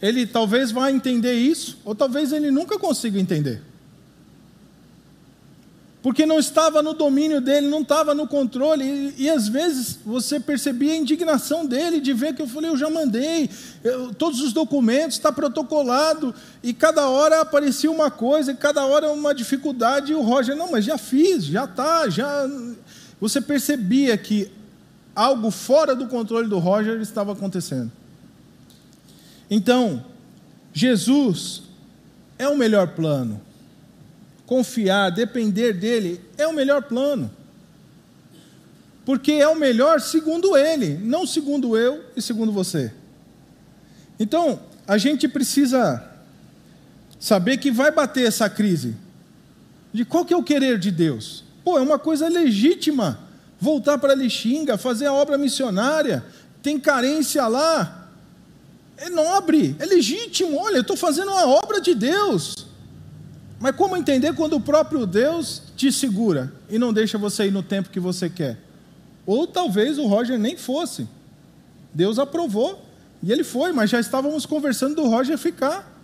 Ele 0.00 0.26
talvez 0.26 0.70
vá 0.70 0.90
entender 0.90 1.34
isso, 1.34 1.78
ou 1.84 1.94
talvez 1.94 2.32
ele 2.32 2.50
nunca 2.50 2.78
consiga 2.78 3.18
entender. 3.18 3.62
Porque 6.02 6.24
não 6.24 6.38
estava 6.38 6.82
no 6.82 6.94
domínio 6.94 7.40
dele, 7.40 7.66
não 7.68 7.80
estava 7.80 8.14
no 8.14 8.28
controle, 8.28 8.84
e, 8.84 9.24
e, 9.24 9.30
às 9.30 9.48
vezes 9.48 9.98
você 10.06 10.38
percebia 10.38 10.92
a 10.92 10.96
indignação 10.96 11.66
dele 11.66 11.98
de 11.98 12.12
ver 12.12 12.32
que 12.32 12.40
eu 12.40 12.46
falei, 12.46 12.70
eu 12.70 12.76
já 12.76 12.88
mandei, 12.88 13.50
eu, 13.82 14.14
todos 14.14 14.40
os 14.40 14.52
documentos, 14.52 15.16
está 15.16 15.32
protocolado, 15.32 16.32
e 16.62 16.72
cada 16.72 17.08
hora 17.08 17.40
aparecia 17.40 17.90
uma 17.90 18.08
coisa, 18.08 18.52
e 18.52 18.54
cada 18.54 18.84
hora 18.84 19.10
uma 19.10 19.34
dificuldade, 19.34 20.12
e 20.12 20.14
o 20.14 20.22
Roger, 20.22 20.54
não, 20.54 20.70
mas 20.70 20.84
já 20.84 20.96
fiz, 20.96 21.44
já 21.44 21.64
está, 21.64 22.08
já 22.08 22.48
você 23.20 23.40
percebia 23.40 24.16
que 24.16 24.48
algo 25.12 25.50
fora 25.50 25.92
do 25.96 26.06
controle 26.06 26.48
do 26.48 26.58
Roger 26.58 27.00
estava 27.00 27.32
acontecendo. 27.32 27.90
Então, 29.50 30.04
Jesus 30.72 31.62
é 32.38 32.48
o 32.48 32.56
melhor 32.56 32.88
plano. 32.88 33.40
Confiar, 34.44 35.10
depender 35.10 35.72
dele 35.72 36.20
é 36.36 36.46
o 36.46 36.52
melhor 36.52 36.82
plano. 36.82 37.30
Porque 39.04 39.32
é 39.32 39.48
o 39.48 39.54
melhor 39.54 40.00
segundo 40.00 40.56
ele, 40.56 40.98
não 40.98 41.26
segundo 41.26 41.76
eu 41.76 42.04
e 42.16 42.22
segundo 42.22 42.52
você. 42.52 42.92
Então, 44.18 44.60
a 44.86 44.98
gente 44.98 45.28
precisa 45.28 46.02
saber 47.18 47.58
que 47.58 47.70
vai 47.70 47.90
bater 47.90 48.26
essa 48.26 48.48
crise. 48.48 48.96
De 49.92 50.04
qual 50.04 50.24
que 50.24 50.34
é 50.34 50.36
o 50.36 50.42
querer 50.42 50.78
de 50.78 50.90
Deus? 50.90 51.44
Pô, 51.64 51.78
é 51.78 51.80
uma 51.80 51.98
coisa 51.98 52.28
legítima 52.28 53.26
voltar 53.58 53.98
para 53.98 54.14
Lixinga, 54.14 54.76
fazer 54.76 55.06
a 55.06 55.12
obra 55.12 55.38
missionária, 55.38 56.24
tem 56.62 56.78
carência 56.78 57.46
lá. 57.46 58.05
É 58.96 59.10
nobre, 59.10 59.76
é 59.78 59.86
legítimo. 59.86 60.58
Olha, 60.58 60.76
eu 60.76 60.80
estou 60.82 60.96
fazendo 60.96 61.30
uma 61.30 61.46
obra 61.46 61.80
de 61.80 61.94
Deus. 61.94 62.66
Mas 63.58 63.74
como 63.74 63.96
entender 63.96 64.34
quando 64.34 64.56
o 64.56 64.60
próprio 64.60 65.06
Deus 65.06 65.62
te 65.76 65.90
segura 65.90 66.52
e 66.68 66.78
não 66.78 66.92
deixa 66.92 67.16
você 67.16 67.46
ir 67.46 67.52
no 67.52 67.62
tempo 67.62 67.90
que 67.90 68.00
você 68.00 68.28
quer? 68.28 68.58
Ou 69.24 69.46
talvez 69.46 69.98
o 69.98 70.06
Roger 70.06 70.38
nem 70.38 70.56
fosse. 70.56 71.08
Deus 71.92 72.18
aprovou 72.18 72.84
e 73.22 73.32
ele 73.32 73.42
foi, 73.42 73.72
mas 73.72 73.90
já 73.90 73.98
estávamos 73.98 74.46
conversando 74.46 74.96
do 74.96 75.08
Roger 75.08 75.38
ficar. 75.38 75.94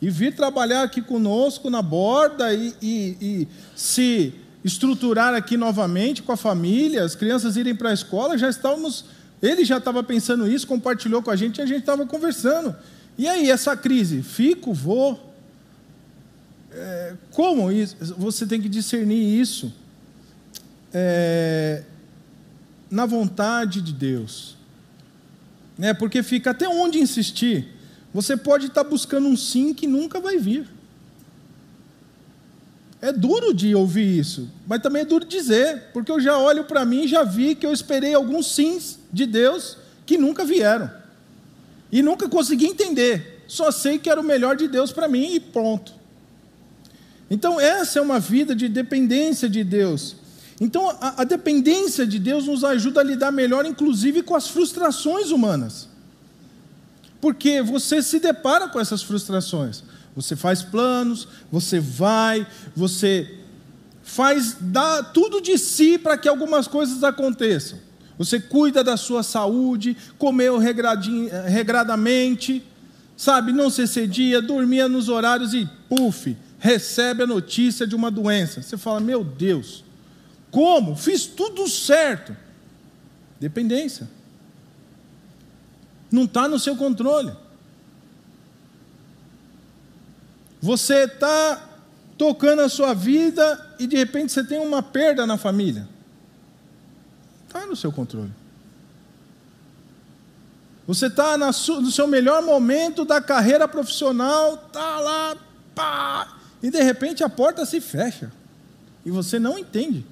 E 0.00 0.10
vir 0.10 0.34
trabalhar 0.34 0.82
aqui 0.82 1.00
conosco 1.00 1.70
na 1.70 1.80
borda 1.80 2.52
e, 2.52 2.74
e, 2.82 3.16
e 3.20 3.48
se 3.76 4.34
estruturar 4.64 5.34
aqui 5.34 5.56
novamente 5.56 6.22
com 6.22 6.32
a 6.32 6.36
família, 6.36 7.04
as 7.04 7.14
crianças 7.14 7.56
irem 7.56 7.74
para 7.74 7.90
a 7.90 7.94
escola, 7.94 8.36
já 8.36 8.48
estávamos. 8.48 9.04
Ele 9.42 9.64
já 9.64 9.78
estava 9.78 10.02
pensando 10.04 10.48
isso, 10.48 10.66
compartilhou 10.66 11.20
com 11.20 11.30
a 11.30 11.36
gente 11.36 11.58
e 11.58 11.62
a 11.62 11.66
gente 11.66 11.80
estava 11.80 12.06
conversando. 12.06 12.76
E 13.18 13.26
aí, 13.26 13.50
essa 13.50 13.76
crise? 13.76 14.22
Fico, 14.22 14.72
vou. 14.72 15.34
É, 16.70 17.14
como 17.32 17.70
isso? 17.70 17.96
Você 18.16 18.46
tem 18.46 18.60
que 18.60 18.68
discernir 18.68 19.40
isso 19.40 19.74
é, 20.94 21.82
na 22.90 23.04
vontade 23.04 23.82
de 23.82 23.92
Deus. 23.92 24.56
Né? 25.76 25.92
Porque 25.92 26.22
fica 26.22 26.52
até 26.52 26.68
onde 26.68 26.98
insistir. 26.98 27.68
Você 28.14 28.36
pode 28.36 28.66
estar 28.66 28.84
buscando 28.84 29.26
um 29.26 29.36
sim 29.36 29.74
que 29.74 29.86
nunca 29.86 30.20
vai 30.20 30.38
vir. 30.38 30.68
É 33.02 33.12
duro 33.12 33.52
de 33.52 33.74
ouvir 33.74 34.20
isso, 34.20 34.48
mas 34.64 34.80
também 34.80 35.02
é 35.02 35.04
duro 35.04 35.24
dizer, 35.24 35.90
porque 35.92 36.12
eu 36.12 36.20
já 36.20 36.38
olho 36.38 36.62
para 36.62 36.84
mim 36.84 37.02
e 37.02 37.08
já 37.08 37.24
vi 37.24 37.56
que 37.56 37.66
eu 37.66 37.72
esperei 37.72 38.14
alguns 38.14 38.54
sims 38.54 39.00
de 39.12 39.26
Deus 39.26 39.76
que 40.06 40.16
nunca 40.16 40.44
vieram. 40.44 40.88
E 41.90 42.00
nunca 42.00 42.28
consegui 42.28 42.66
entender. 42.66 43.42
Só 43.48 43.72
sei 43.72 43.98
que 43.98 44.08
era 44.08 44.20
o 44.20 44.24
melhor 44.24 44.54
de 44.54 44.68
Deus 44.68 44.92
para 44.92 45.08
mim 45.08 45.34
e 45.34 45.40
pronto. 45.40 45.92
Então, 47.28 47.60
essa 47.60 47.98
é 47.98 48.02
uma 48.02 48.20
vida 48.20 48.54
de 48.54 48.68
dependência 48.68 49.48
de 49.48 49.64
Deus. 49.64 50.14
Então, 50.60 50.88
a, 51.00 51.22
a, 51.22 51.24
dependência 51.24 52.06
de 52.06 52.20
Deus 52.20 52.46
nos 52.46 52.62
ajuda 52.62 53.00
a 53.00 53.04
lidar 53.04 53.32
melhor, 53.32 53.66
inclusive 53.66 54.22
com 54.22 54.36
as 54.36 54.46
frustrações 54.46 55.32
humanas. 55.32 55.88
Porque 57.20 57.60
você 57.62 58.00
se 58.00 58.20
depara 58.20 58.68
com 58.68 58.78
essas 58.78 59.02
frustrações. 59.02 59.82
Você 60.14 60.36
faz 60.36 60.62
planos, 60.62 61.26
você 61.50 61.80
vai, 61.80 62.46
você 62.76 63.38
faz 64.02 64.56
dá 64.60 65.02
tudo 65.02 65.40
de 65.40 65.56
si 65.56 65.96
para 65.96 66.18
que 66.18 66.28
algumas 66.28 66.68
coisas 66.68 67.02
aconteçam. 67.02 67.78
Você 68.18 68.38
cuida 68.38 68.84
da 68.84 68.96
sua 68.96 69.22
saúde, 69.22 69.96
comeu 70.18 70.58
regradamente, 70.58 72.62
sabe, 73.16 73.52
não 73.52 73.70
se 73.70 73.82
excedia, 73.82 74.42
dormia 74.42 74.88
nos 74.88 75.08
horários 75.08 75.54
e, 75.54 75.68
puf, 75.88 76.36
recebe 76.58 77.22
a 77.22 77.26
notícia 77.26 77.86
de 77.86 77.96
uma 77.96 78.10
doença. 78.10 78.62
Você 78.62 78.76
fala: 78.76 79.00
Meu 79.00 79.24
Deus, 79.24 79.82
como? 80.50 80.94
Fiz 80.94 81.26
tudo 81.26 81.66
certo. 81.66 82.36
Dependência. 83.40 84.08
Não 86.10 86.24
está 86.24 86.46
no 86.46 86.58
seu 86.58 86.76
controle. 86.76 87.32
Você 90.62 91.04
está 91.04 91.70
tocando 92.16 92.62
a 92.62 92.68
sua 92.68 92.94
vida 92.94 93.74
e 93.80 93.86
de 93.86 93.96
repente 93.96 94.30
você 94.30 94.44
tem 94.44 94.60
uma 94.60 94.80
perda 94.80 95.26
na 95.26 95.36
família. 95.36 95.88
Está 97.48 97.66
no 97.66 97.74
seu 97.74 97.90
controle. 97.90 98.30
Você 100.86 101.06
está 101.06 101.36
no 101.36 101.90
seu 101.90 102.06
melhor 102.06 102.42
momento 102.42 103.04
da 103.04 103.20
carreira 103.20 103.66
profissional, 103.66 104.54
está 104.54 105.00
lá, 105.00 105.36
pá, 105.74 106.38
e 106.62 106.70
de 106.70 106.80
repente 106.80 107.24
a 107.24 107.28
porta 107.28 107.66
se 107.66 107.80
fecha. 107.80 108.30
E 109.04 109.10
você 109.10 109.40
não 109.40 109.58
entende. 109.58 110.06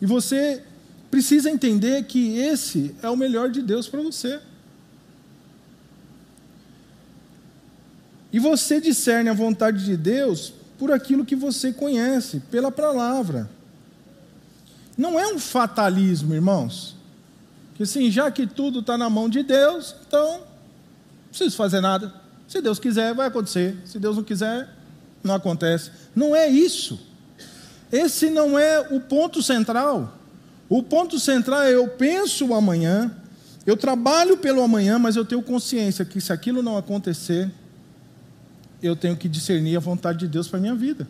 E 0.00 0.06
você 0.06 0.62
precisa 1.10 1.50
entender 1.50 2.04
que 2.04 2.38
esse 2.38 2.94
é 3.02 3.10
o 3.10 3.16
melhor 3.16 3.50
de 3.50 3.60
Deus 3.60 3.88
para 3.88 4.00
você. 4.00 4.40
E 8.32 8.38
você 8.38 8.80
discerne 8.80 9.28
a 9.28 9.34
vontade 9.34 9.84
de 9.84 9.96
Deus 9.96 10.52
por 10.78 10.92
aquilo 10.92 11.24
que 11.24 11.36
você 11.36 11.72
conhece, 11.72 12.40
pela 12.50 12.70
palavra. 12.70 13.50
Não 14.96 15.18
é 15.18 15.26
um 15.26 15.38
fatalismo, 15.38 16.34
irmãos. 16.34 16.96
Que 17.74 17.82
assim, 17.82 18.10
já 18.10 18.30
que 18.30 18.46
tudo 18.46 18.80
está 18.80 18.96
na 18.96 19.08
mão 19.10 19.28
de 19.28 19.42
Deus, 19.42 19.94
então 20.06 20.38
não 20.38 20.42
preciso 21.30 21.56
fazer 21.56 21.80
nada. 21.80 22.12
Se 22.46 22.60
Deus 22.60 22.78
quiser, 22.78 23.14
vai 23.14 23.28
acontecer. 23.28 23.76
Se 23.84 23.98
Deus 23.98 24.16
não 24.16 24.24
quiser, 24.24 24.68
não 25.22 25.34
acontece. 25.34 25.90
Não 26.14 26.34
é 26.34 26.48
isso. 26.48 27.00
Esse 27.92 28.30
não 28.30 28.58
é 28.58 28.80
o 28.90 29.00
ponto 29.00 29.42
central. 29.42 30.18
O 30.68 30.82
ponto 30.82 31.18
central 31.18 31.62
é 31.62 31.74
eu 31.74 31.88
penso 31.88 32.46
o 32.46 32.54
amanhã, 32.54 33.10
eu 33.66 33.76
trabalho 33.76 34.36
pelo 34.36 34.62
amanhã, 34.62 34.98
mas 34.98 35.16
eu 35.16 35.24
tenho 35.24 35.42
consciência 35.42 36.04
que 36.04 36.20
se 36.20 36.32
aquilo 36.32 36.62
não 36.62 36.76
acontecer, 36.76 37.50
eu 38.82 38.96
tenho 38.96 39.16
que 39.16 39.28
discernir 39.28 39.76
a 39.76 39.80
vontade 39.80 40.20
de 40.20 40.28
Deus 40.28 40.48
para 40.48 40.58
a 40.58 40.62
minha 40.62 40.74
vida. 40.74 41.06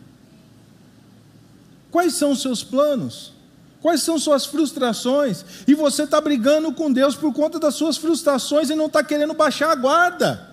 Quais 1.89 2.13
são 2.13 2.31
os 2.31 2.41
seus 2.41 2.63
planos? 2.63 3.33
Quais 3.81 4.01
são 4.03 4.19
suas 4.19 4.45
frustrações? 4.45 5.43
E 5.67 5.73
você 5.73 6.03
está 6.03 6.21
brigando 6.21 6.71
com 6.71 6.91
Deus 6.91 7.15
por 7.15 7.33
conta 7.33 7.59
das 7.59 7.75
suas 7.75 7.97
frustrações 7.97 8.69
e 8.69 8.75
não 8.75 8.85
está 8.85 9.03
querendo 9.03 9.33
baixar 9.33 9.71
a 9.71 9.75
guarda. 9.75 10.51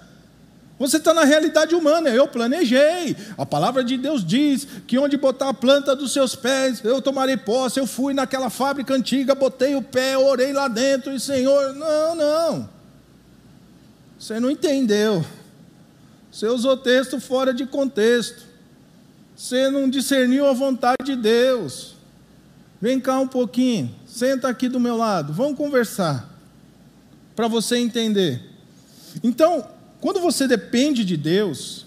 Você 0.78 0.96
está 0.96 1.12
na 1.12 1.24
realidade 1.24 1.74
humana. 1.74 2.08
Eu 2.08 2.28
planejei. 2.28 3.16
A 3.36 3.44
palavra 3.44 3.82
de 3.82 3.98
Deus 3.98 4.24
diz 4.24 4.66
que 4.86 4.98
onde 4.98 5.16
botar 5.16 5.48
a 5.48 5.54
planta 5.54 5.94
dos 5.94 6.12
seus 6.12 6.36
pés, 6.36 6.80
eu 6.84 7.02
tomarei 7.02 7.36
posse. 7.36 7.80
Eu 7.80 7.86
fui 7.86 8.14
naquela 8.14 8.48
fábrica 8.48 8.94
antiga, 8.94 9.34
botei 9.34 9.74
o 9.74 9.82
pé, 9.82 10.16
orei 10.16 10.52
lá 10.52 10.68
dentro 10.68 11.12
e 11.12 11.20
Senhor. 11.20 11.74
Não, 11.74 12.14
não. 12.14 12.68
Você 14.18 14.40
não 14.40 14.50
entendeu. 14.50 15.24
Você 16.38 16.46
usou 16.46 16.76
texto 16.76 17.18
fora 17.18 17.52
de 17.52 17.66
contexto. 17.66 18.44
Você 19.36 19.68
não 19.70 19.90
discerniu 19.90 20.46
a 20.46 20.52
vontade 20.52 21.04
de 21.04 21.16
Deus. 21.16 21.96
Vem 22.80 23.00
cá 23.00 23.18
um 23.18 23.26
pouquinho. 23.26 23.92
Senta 24.06 24.48
aqui 24.48 24.68
do 24.68 24.78
meu 24.78 24.96
lado. 24.96 25.32
Vamos 25.32 25.58
conversar. 25.58 26.32
Para 27.34 27.48
você 27.48 27.78
entender. 27.78 28.40
Então, 29.20 29.66
quando 30.00 30.20
você 30.20 30.46
depende 30.46 31.04
de 31.04 31.16
Deus, 31.16 31.84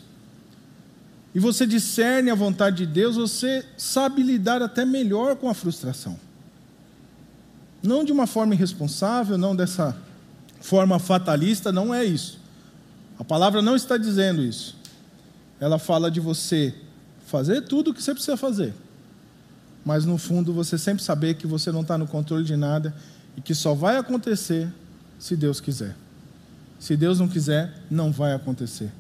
e 1.33 1.39
você 1.39 1.65
discerne 1.65 2.29
a 2.29 2.35
vontade 2.35 2.85
de 2.85 2.87
Deus, 2.87 3.15
você 3.15 3.65
sabe 3.77 4.21
lidar 4.21 4.61
até 4.61 4.83
melhor 4.83 5.37
com 5.37 5.47
a 5.47 5.53
frustração. 5.53 6.19
Não 7.81 8.03
de 8.03 8.11
uma 8.11 8.27
forma 8.27 8.53
irresponsável, 8.53 9.37
não 9.37 9.55
dessa 9.55 9.95
forma 10.59 10.99
fatalista, 10.99 11.71
não 11.71 11.93
é 11.93 12.03
isso. 12.03 12.40
A 13.21 13.23
palavra 13.23 13.62
não 13.62 13.75
está 13.75 13.97
dizendo 13.97 14.41
isso. 14.41 14.75
Ela 15.60 15.77
fala 15.77 16.10
de 16.10 16.19
você 16.19 16.73
fazer 17.27 17.62
tudo 17.62 17.91
o 17.91 17.93
que 17.93 18.01
você 18.01 18.15
precisa 18.15 18.36
fazer, 18.36 18.73
mas 19.86 20.05
no 20.05 20.17
fundo 20.17 20.51
você 20.51 20.75
sempre 20.75 21.03
saber 21.03 21.36
que 21.36 21.45
você 21.45 21.71
não 21.71 21.81
está 21.81 21.99
no 21.99 22.07
controle 22.07 22.43
de 22.43 22.55
nada 22.55 22.95
e 23.38 23.41
que 23.41 23.53
só 23.53 23.75
vai 23.75 23.95
acontecer 23.95 24.67
se 25.19 25.36
Deus 25.36 25.62
quiser. 25.62 25.95
Se 26.79 26.97
Deus 26.97 27.19
não 27.19 27.27
quiser, 27.27 27.71
não 27.91 28.12
vai 28.12 28.34
acontecer. 28.34 28.91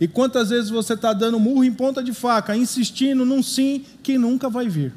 E 0.00 0.08
quantas 0.08 0.50
vezes 0.50 0.68
você 0.68 0.94
está 0.94 1.12
dando 1.12 1.38
murro 1.38 1.62
em 1.62 1.72
ponta 1.72 2.02
de 2.02 2.12
faca, 2.12 2.56
insistindo 2.56 3.24
num 3.24 3.44
sim 3.44 3.84
que 4.02 4.18
nunca 4.18 4.50
vai 4.50 4.68
vir? 4.68 4.92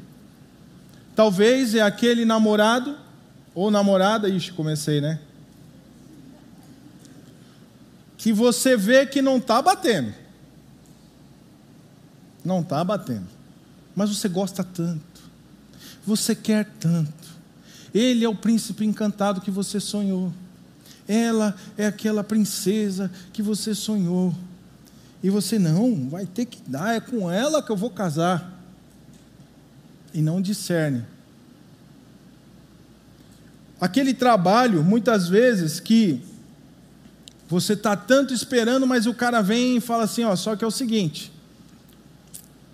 Talvez 1.14 1.72
é 1.76 1.82
aquele 1.82 2.24
namorado 2.24 2.96
ou 3.54 3.70
namorada, 3.70 4.28
ixi, 4.28 4.50
comecei, 4.52 5.00
né? 5.00 5.20
Que 8.26 8.32
você 8.32 8.76
vê 8.76 9.06
que 9.06 9.22
não 9.22 9.36
está 9.36 9.62
batendo. 9.62 10.12
Não 12.44 12.60
está 12.60 12.82
batendo. 12.82 13.28
Mas 13.94 14.10
você 14.10 14.28
gosta 14.28 14.64
tanto. 14.64 15.22
Você 16.04 16.34
quer 16.34 16.64
tanto. 16.80 17.28
Ele 17.94 18.24
é 18.24 18.28
o 18.28 18.34
príncipe 18.34 18.84
encantado 18.84 19.40
que 19.40 19.48
você 19.48 19.78
sonhou. 19.78 20.32
Ela 21.06 21.54
é 21.78 21.86
aquela 21.86 22.24
princesa 22.24 23.12
que 23.32 23.42
você 23.42 23.76
sonhou. 23.76 24.34
E 25.22 25.30
você 25.30 25.56
não, 25.56 26.08
vai 26.08 26.26
ter 26.26 26.46
que 26.46 26.60
dar, 26.68 26.96
é 26.96 27.00
com 27.00 27.30
ela 27.30 27.62
que 27.62 27.70
eu 27.70 27.76
vou 27.76 27.90
casar. 27.90 28.60
E 30.12 30.20
não 30.20 30.42
discerne. 30.42 31.04
Aquele 33.80 34.12
trabalho, 34.12 34.82
muitas 34.82 35.28
vezes, 35.28 35.78
que 35.78 36.34
você 37.48 37.74
está 37.74 37.94
tanto 37.96 38.34
esperando, 38.34 38.86
mas 38.86 39.06
o 39.06 39.14
cara 39.14 39.40
vem 39.40 39.76
e 39.76 39.80
fala 39.80 40.04
assim: 40.04 40.24
ó, 40.24 40.34
só 40.34 40.56
que 40.56 40.64
é 40.64 40.66
o 40.66 40.70
seguinte, 40.70 41.32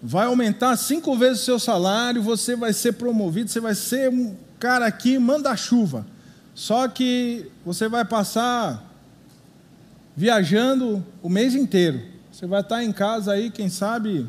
vai 0.03 0.27
aumentar 0.27 0.77
cinco 0.77 1.17
vezes 1.17 1.43
o 1.43 1.45
seu 1.45 1.59
salário, 1.59 2.23
você 2.23 2.57
vai 2.57 2.73
ser 2.73 2.93
promovido, 2.93 3.51
você 3.51 3.61
vai 3.61 3.75
ser 3.75 4.11
um 4.11 4.37
cara 4.59 4.87
aqui, 4.87 5.19
manda 5.19 5.55
chuva. 5.57 6.07
Só 6.55 6.87
que 6.89 7.51
você 7.65 7.89
vai 7.89 8.05
passar 8.05 8.85
viajando 10.17 11.05
o 11.23 11.29
mês 11.29 11.55
inteiro. 11.55 12.01
Você 12.31 12.47
vai 12.47 12.61
estar 12.61 12.83
em 12.83 12.93
casa 12.93 13.33
aí, 13.33 13.51
quem 13.51 13.69
sabe, 13.69 14.27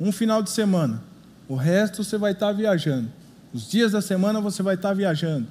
um 0.00 0.12
final 0.12 0.42
de 0.42 0.50
semana. 0.50 1.02
O 1.48 1.54
resto 1.54 2.04
você 2.04 2.18
vai 2.18 2.32
estar 2.32 2.52
viajando. 2.52 3.08
Os 3.52 3.68
dias 3.68 3.92
da 3.92 4.02
semana 4.02 4.40
você 4.40 4.62
vai 4.62 4.74
estar 4.74 4.92
viajando. 4.92 5.46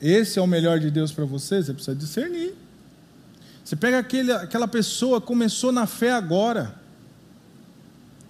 Esse 0.00 0.38
é 0.38 0.42
o 0.42 0.46
melhor 0.46 0.78
de 0.78 0.90
Deus 0.90 1.12
para 1.12 1.24
você, 1.24 1.62
você 1.62 1.72
precisa 1.72 1.96
discernir. 1.96 2.54
Você 3.64 3.74
pega 3.74 3.98
aquele, 3.98 4.30
aquela 4.32 4.68
pessoa, 4.68 5.20
começou 5.20 5.72
na 5.72 5.86
fé 5.86 6.12
agora, 6.12 6.74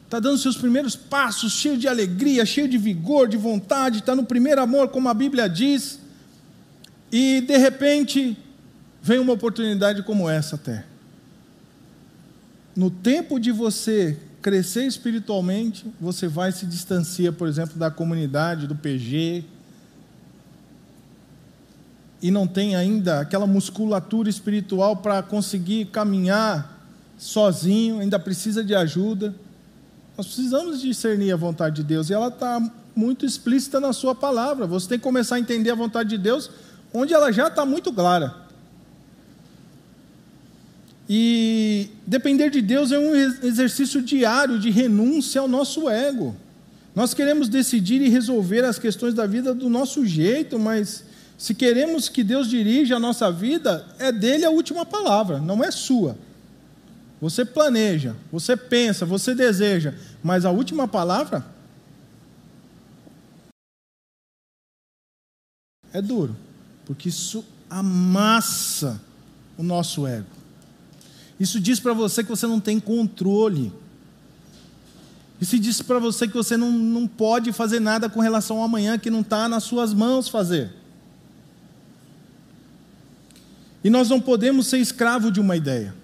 está 0.05 0.19
dando 0.19 0.39
seus 0.39 0.57
primeiros 0.57 0.97
passos, 0.97 1.53
cheio 1.53 1.77
de 1.77 1.87
alegria, 1.87 2.47
cheio 2.47 2.69
de 2.69 2.79
vigor, 2.79 3.29
de 3.29 3.37
vontade, 3.37 3.99
está 3.99 4.15
no 4.15 4.25
primeiro 4.25 4.63
amor, 4.63 4.89
como 4.89 5.09
a 5.09 5.15
Bíblia 5.15 5.49
diz, 5.49 5.99
e 7.13 7.43
de 7.43 7.57
repente 7.57 8.37
vem 9.03 9.19
uma 9.19 9.33
oportunidade 9.33 10.03
como 10.03 10.31
essa 10.31 10.57
até. 10.57 10.85
No 12.75 12.91
tempo 12.91 13.39
de 13.39 13.53
você 13.53 14.19
crescer 14.41 14.87
espiritualmente, 14.87 15.85
você 16.01 16.29
vai 16.29 16.53
se 16.53 16.67
distanciar, 16.67 17.33
por 17.33 17.49
exemplo, 17.49 17.79
da 17.79 17.91
comunidade, 17.91 18.67
do 18.67 18.77
PG, 18.77 19.45
e 22.27 22.31
não 22.33 22.45
tem 22.45 22.75
ainda 22.75 23.21
aquela 23.21 23.47
musculatura 23.47 24.29
espiritual 24.29 24.97
para 24.97 25.23
conseguir 25.23 25.85
caminhar 25.85 26.77
sozinho, 27.17 28.01
ainda 28.01 28.19
precisa 28.19 28.65
de 28.65 28.75
ajuda. 28.75 29.33
Nós 30.19 30.27
precisamos 30.27 30.81
discernir 30.81 31.31
a 31.31 31.37
vontade 31.37 31.77
de 31.77 31.85
Deus 31.85 32.11
e 32.11 32.15
ela 32.15 32.27
está 32.27 32.61
muito 32.97 33.25
explícita 33.25 33.79
na 33.79 33.93
Sua 33.93 34.13
palavra. 34.13 34.67
Você 34.67 34.89
tem 34.89 34.99
que 34.99 35.05
começar 35.05 35.37
a 35.37 35.39
entender 35.39 35.71
a 35.71 35.77
vontade 35.77 36.09
de 36.09 36.19
Deus 36.19 36.51
onde 36.93 37.15
ela 37.15 37.31
já 37.31 37.47
está 37.47 37.65
muito 37.65 37.93
clara. 37.93 38.35
E 41.09 41.91
depender 42.05 42.51
de 42.51 42.61
Deus 42.61 42.91
é 42.91 42.99
um 42.99 43.15
exercício 43.15 44.03
diário 44.03 44.59
de 44.59 44.69
renúncia 44.69 45.41
ao 45.41 45.47
nosso 45.47 45.89
ego. 45.89 46.35
Nós 46.93 47.15
queremos 47.15 47.49
decidir 47.49 48.03
e 48.03 48.09
resolver 48.09 48.65
as 48.65 48.81
questões 48.81 49.15
da 49.15 49.29
vida 49.29 49.55
do 49.55 49.69
nosso 49.69 50.05
jeito, 50.05 50.59
mas 50.59 51.05
se 51.39 51.55
queremos 51.55 52.09
que 52.09 52.25
Deus 52.25 52.49
dirija 52.49 52.97
a 52.97 53.01
nossa 53.01 53.31
vida, 53.31 53.87
é 53.99 54.11
dele 54.11 54.45
a 54.45 54.51
última 54.51 54.87
palavra, 54.87 55.39
não 55.39 55.63
é 55.63 55.71
sua. 55.71 56.17
Você 57.21 57.45
planeja, 57.45 58.17
você 58.31 58.57
pensa, 58.57 59.05
você 59.05 59.35
deseja, 59.35 59.95
mas 60.23 60.45
a 60.45 60.51
última 60.51 60.87
palavra 60.89 61.45
é 65.93 66.01
duro, 66.01 66.37
porque 66.85 67.09
isso 67.09 67.45
amassa 67.69 69.01
o 69.57 69.63
nosso 69.63 70.07
ego. 70.07 70.27
Isso 71.39 71.61
diz 71.61 71.81
para 71.81 71.93
você 71.93 72.23
que 72.23 72.31
você 72.31 72.47
não 72.47 72.61
tem 72.61 72.81
controle. 72.81 73.73
Isso 75.41 75.59
diz 75.59 75.83
para 75.83 75.99
você 75.99 76.27
que 76.27 76.35
você 76.35 76.57
não, 76.57 76.71
não 76.71 77.07
pode 77.07 77.53
fazer 77.53 77.79
nada 77.79 78.09
com 78.09 78.21
relação 78.21 78.59
ao 78.59 78.65
amanhã 78.65 78.99
que 78.99 79.11
não 79.11 79.21
está 79.21 79.49
nas 79.49 79.65
suas 79.65 79.93
mãos 79.93 80.29
fazer. 80.29 80.73
E 83.87 83.91
nós 83.91 84.11
não 84.11 84.21
podemos 84.21 84.67
ser 84.67 84.79
escravo 84.79 85.31
de 85.31 85.39
uma 85.39 85.57
ideia. 85.57 85.95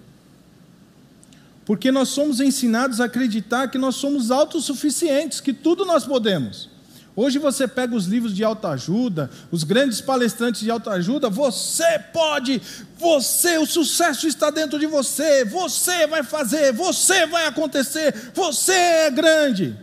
Porque 1.65 1.91
nós 1.91 2.07
somos 2.07 2.39
ensinados 2.39 3.01
a 3.01 3.05
acreditar 3.05 3.67
que 3.67 3.77
nós 3.77 3.95
somos 3.97 4.31
autossuficientes, 4.31 5.41
que 5.41 5.51
tudo 5.51 5.83
nós 5.83 6.05
podemos. 6.05 6.69
Hoje 7.13 7.39
você 7.39 7.67
pega 7.67 7.93
os 7.93 8.05
livros 8.05 8.33
de 8.33 8.41
autoajuda, 8.41 9.29
os 9.51 9.65
grandes 9.65 9.99
palestrantes 9.99 10.61
de 10.61 10.71
autoajuda, 10.71 11.29
você 11.29 11.99
pode, 12.13 12.61
você, 12.97 13.57
o 13.57 13.65
sucesso 13.65 14.29
está 14.29 14.49
dentro 14.49 14.79
de 14.79 14.85
você, 14.85 15.43
você 15.43 16.07
vai 16.07 16.23
fazer, 16.23 16.71
você 16.71 17.25
vai 17.25 17.47
acontecer, 17.47 18.31
você 18.33 18.71
é 18.71 19.11
grande. 19.11 19.77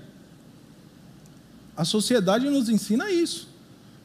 A 1.76 1.84
sociedade 1.84 2.48
nos 2.48 2.70
ensina 2.70 3.10
isso. 3.10 3.46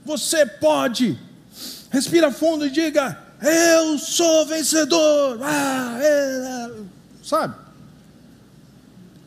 Você 0.04 0.46
pode. 0.46 1.18
Respira 1.90 2.30
fundo 2.30 2.66
e 2.66 2.70
diga: 2.70 3.24
eu 3.48 3.98
sou 3.98 4.46
vencedor. 4.46 5.40
Ah, 5.42 5.98
é, 6.02 6.08
é. 6.08 6.84
Sabe? 7.24 7.56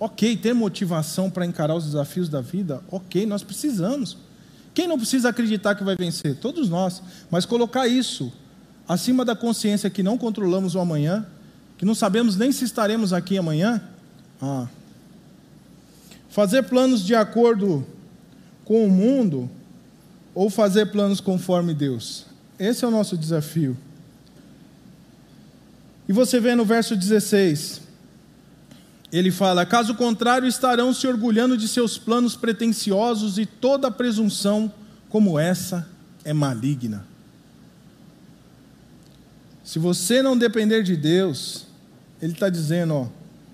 Ok, 0.00 0.36
ter 0.36 0.54
motivação 0.54 1.30
para 1.30 1.44
encarar 1.44 1.74
os 1.74 1.84
desafios 1.84 2.28
da 2.28 2.40
vida, 2.40 2.80
ok, 2.90 3.26
nós 3.26 3.42
precisamos. 3.42 4.16
Quem 4.72 4.86
não 4.86 4.96
precisa 4.96 5.30
acreditar 5.30 5.74
que 5.74 5.82
vai 5.82 5.96
vencer? 5.96 6.36
Todos 6.36 6.68
nós. 6.68 7.02
Mas 7.30 7.44
colocar 7.44 7.88
isso 7.88 8.32
acima 8.88 9.24
da 9.24 9.34
consciência 9.34 9.90
que 9.90 10.04
não 10.04 10.16
controlamos 10.16 10.76
o 10.76 10.78
amanhã, 10.78 11.26
que 11.76 11.84
não 11.84 11.94
sabemos 11.94 12.36
nem 12.36 12.52
se 12.52 12.64
estaremos 12.64 13.12
aqui 13.12 13.36
amanhã. 13.36 13.82
Ah. 14.40 14.68
Fazer 16.28 16.62
planos 16.62 17.04
de 17.04 17.14
acordo 17.14 17.84
com 18.64 18.86
o 18.86 18.90
mundo 18.90 19.50
ou 20.32 20.48
fazer 20.48 20.86
planos 20.86 21.20
conforme 21.20 21.74
Deus? 21.74 22.26
Esse 22.56 22.84
é 22.84 22.88
o 22.88 22.90
nosso 22.92 23.16
desafio. 23.16 23.76
E 26.08 26.12
você 26.12 26.40
vê 26.40 26.54
no 26.54 26.64
verso 26.64 26.96
16, 26.96 27.82
ele 29.12 29.30
fala: 29.30 29.66
caso 29.66 29.94
contrário, 29.94 30.48
estarão 30.48 30.92
se 30.92 31.06
orgulhando 31.06 31.56
de 31.56 31.68
seus 31.68 31.98
planos 31.98 32.34
pretensiosos 32.34 33.38
e 33.38 33.44
toda 33.44 33.90
presunção 33.90 34.72
como 35.08 35.38
essa 35.38 35.86
é 36.24 36.32
maligna. 36.32 37.06
Se 39.62 39.78
você 39.78 40.22
não 40.22 40.36
depender 40.36 40.82
de 40.82 40.96
Deus, 40.96 41.66
ele 42.22 42.32
está 42.32 42.48
dizendo, 42.48 42.94
ó, 42.94 43.06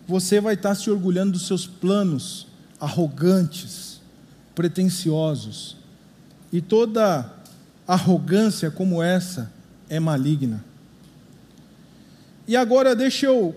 você 0.07 0.41
vai 0.41 0.55
estar 0.55 0.75
se 0.77 0.89
orgulhando 0.89 1.33
dos 1.33 1.47
seus 1.47 1.67
planos 1.67 2.47
arrogantes, 2.79 4.01
pretensiosos, 4.55 5.77
e 6.53 6.61
toda 6.61 7.33
arrogância 7.87 8.71
como 8.71 9.03
essa 9.03 9.51
é 9.89 9.99
maligna. 9.99 10.65
E 12.47 12.57
agora 12.57 12.95
deixa 12.95 13.27
eu 13.27 13.55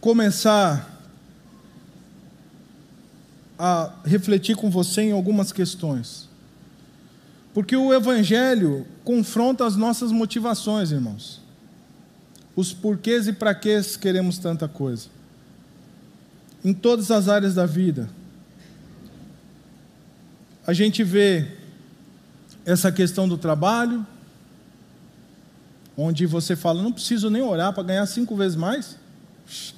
começar 0.00 0.90
a 3.58 3.94
refletir 4.04 4.56
com 4.56 4.70
você 4.70 5.02
em 5.02 5.12
algumas 5.12 5.52
questões. 5.52 6.28
Porque 7.54 7.76
o 7.76 7.94
Evangelho 7.94 8.86
confronta 9.04 9.64
as 9.64 9.76
nossas 9.76 10.10
motivações, 10.12 10.90
irmãos. 10.90 11.40
Os 12.54 12.72
porquês 12.72 13.26
e 13.26 13.32
para 13.32 13.54
que 13.54 13.80
queremos 13.98 14.38
tanta 14.38 14.68
coisa. 14.68 15.08
Em 16.64 16.74
todas 16.74 17.10
as 17.10 17.28
áreas 17.28 17.54
da 17.54 17.64
vida. 17.64 18.10
A 20.66 20.72
gente 20.72 21.04
vê 21.04 21.46
essa 22.66 22.90
questão 22.90 23.28
do 23.28 23.38
trabalho, 23.38 24.04
onde 25.96 26.26
você 26.26 26.56
fala, 26.56 26.82
não 26.82 26.92
preciso 26.92 27.30
nem 27.30 27.42
orar 27.42 27.72
para 27.72 27.82
ganhar 27.82 28.06
cinco 28.06 28.36
vezes 28.36 28.56
mais. 28.56 28.96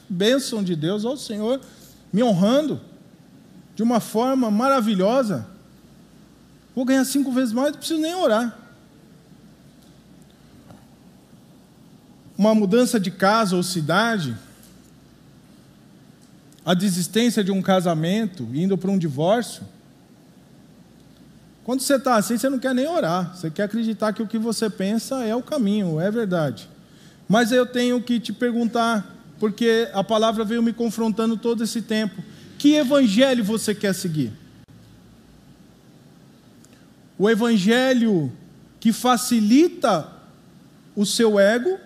Bênção 0.08 0.62
de 0.62 0.74
Deus, 0.74 1.04
ao 1.04 1.16
Senhor 1.16 1.60
me 2.12 2.22
honrando 2.22 2.80
de 3.74 3.82
uma 3.82 4.00
forma 4.00 4.50
maravilhosa. 4.50 5.46
Vou 6.74 6.84
ganhar 6.84 7.04
cinco 7.04 7.30
vezes 7.30 7.52
mais, 7.52 7.72
não 7.72 7.78
preciso 7.78 8.00
nem 8.00 8.14
orar. 8.14 8.56
Uma 12.38 12.54
mudança 12.54 13.00
de 13.00 13.10
casa 13.10 13.56
ou 13.56 13.62
cidade, 13.62 14.36
a 16.64 16.74
desistência 16.74 17.44
de 17.44 17.50
um 17.50 17.62
casamento, 17.62 18.48
indo 18.54 18.76
para 18.76 18.90
um 18.90 18.98
divórcio, 18.98 19.62
quando 21.66 21.80
você 21.80 21.96
está 21.96 22.14
assim, 22.14 22.38
você 22.38 22.48
não 22.48 22.60
quer 22.60 22.72
nem 22.72 22.86
orar. 22.86 23.34
Você 23.34 23.50
quer 23.50 23.64
acreditar 23.64 24.12
que 24.12 24.22
o 24.22 24.26
que 24.28 24.38
você 24.38 24.70
pensa 24.70 25.24
é 25.24 25.34
o 25.34 25.42
caminho, 25.42 25.98
é 25.98 26.08
verdade. 26.12 26.68
Mas 27.28 27.50
eu 27.50 27.66
tenho 27.66 28.00
que 28.00 28.20
te 28.20 28.32
perguntar, 28.32 29.12
porque 29.40 29.88
a 29.92 30.04
palavra 30.04 30.44
veio 30.44 30.62
me 30.62 30.72
confrontando 30.72 31.36
todo 31.36 31.64
esse 31.64 31.82
tempo: 31.82 32.22
que 32.56 32.74
evangelho 32.74 33.42
você 33.42 33.74
quer 33.74 33.92
seguir? 33.96 34.32
O 37.18 37.28
evangelho 37.28 38.32
que 38.78 38.92
facilita 38.92 40.06
o 40.94 41.04
seu 41.04 41.36
ego 41.36 41.80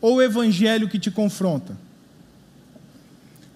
ou 0.00 0.14
o 0.14 0.22
evangelho 0.22 0.88
que 0.88 0.98
te 0.98 1.10
confronta? 1.10 1.76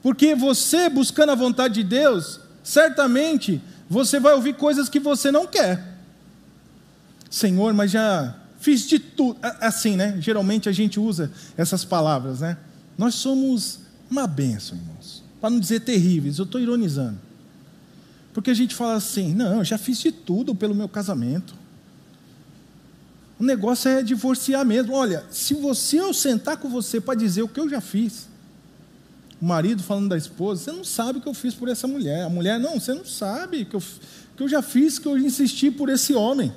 Porque 0.03 0.35
você, 0.35 0.91
buscando 0.91 1.33
a 1.33 1.35
vontade 1.35 1.83
de 1.83 1.85
Deus, 1.85 2.41
certamente 2.63 3.63
você 3.91 4.21
vai 4.21 4.35
ouvir 4.35 4.55
coisas 4.55 4.89
que 4.89 5.01
você 5.01 5.33
não 5.33 5.49
quer. 5.49 5.99
Senhor, 7.29 7.75
mas 7.75 7.91
já 7.91 8.37
fiz 8.61 8.87
de 8.87 9.01
tudo. 9.01 9.37
Assim, 9.61 9.97
né? 9.97 10.17
Geralmente 10.21 10.69
a 10.69 10.73
gente 10.73 11.01
usa 11.01 11.33
essas 11.57 11.85
palavras, 11.85 12.39
né? 12.39 12.57
Nós 12.97 13.17
somos 13.17 13.81
uma 14.09 14.29
bênção, 14.29 14.79
irmãos. 14.79 15.25
Para 15.41 15.51
não 15.51 15.59
dizer 15.59 15.81
terríveis, 15.81 16.39
eu 16.39 16.45
estou 16.45 16.61
ironizando. 16.61 17.19
Porque 18.33 18.51
a 18.51 18.55
gente 18.55 18.77
fala 18.77 18.95
assim: 18.95 19.35
não, 19.35 19.59
eu 19.59 19.65
já 19.65 19.77
fiz 19.77 19.99
de 19.99 20.13
tudo 20.13 20.55
pelo 20.55 20.75
meu 20.75 20.89
casamento. 20.89 21.53
O 23.41 23.43
negócio 23.43 23.91
é 23.91 24.05
divorciar 24.05 24.65
mesmo. 24.65 24.93
Olha, 24.93 25.25
se 25.33 25.53
você 25.55 25.99
eu 25.99 26.15
sentar 26.15 26.59
com 26.59 26.69
você 26.69 27.01
para 27.01 27.19
dizer 27.19 27.43
o 27.43 27.49
que 27.49 27.59
eu 27.59 27.69
já 27.69 27.81
fiz, 27.81 28.29
o 29.41 29.45
marido 29.45 29.83
falando 29.83 30.09
da 30.09 30.17
esposa, 30.17 30.65
você 30.65 30.73
não 30.73 30.85
sabe 30.85 31.19
o 31.19 31.23
que 31.23 31.29
eu 31.29 31.35
fiz 31.35 31.55
por 31.55 31.69
essa 31.69 31.89
mulher. 31.89 32.25
A 32.25 32.29
mulher, 32.29 32.61
não, 32.61 32.79
você 32.79 32.93
não 32.93 33.05
sabe 33.05 33.65
que 33.65 33.75
eu, 33.75 33.83
que 34.37 34.43
eu 34.43 34.49
já 34.49 34.61
fiz, 34.61 34.99
que 34.99 35.07
eu 35.07 35.17
insisti 35.17 35.71
por 35.71 35.89
esse 35.89 36.13
homem. 36.15 36.53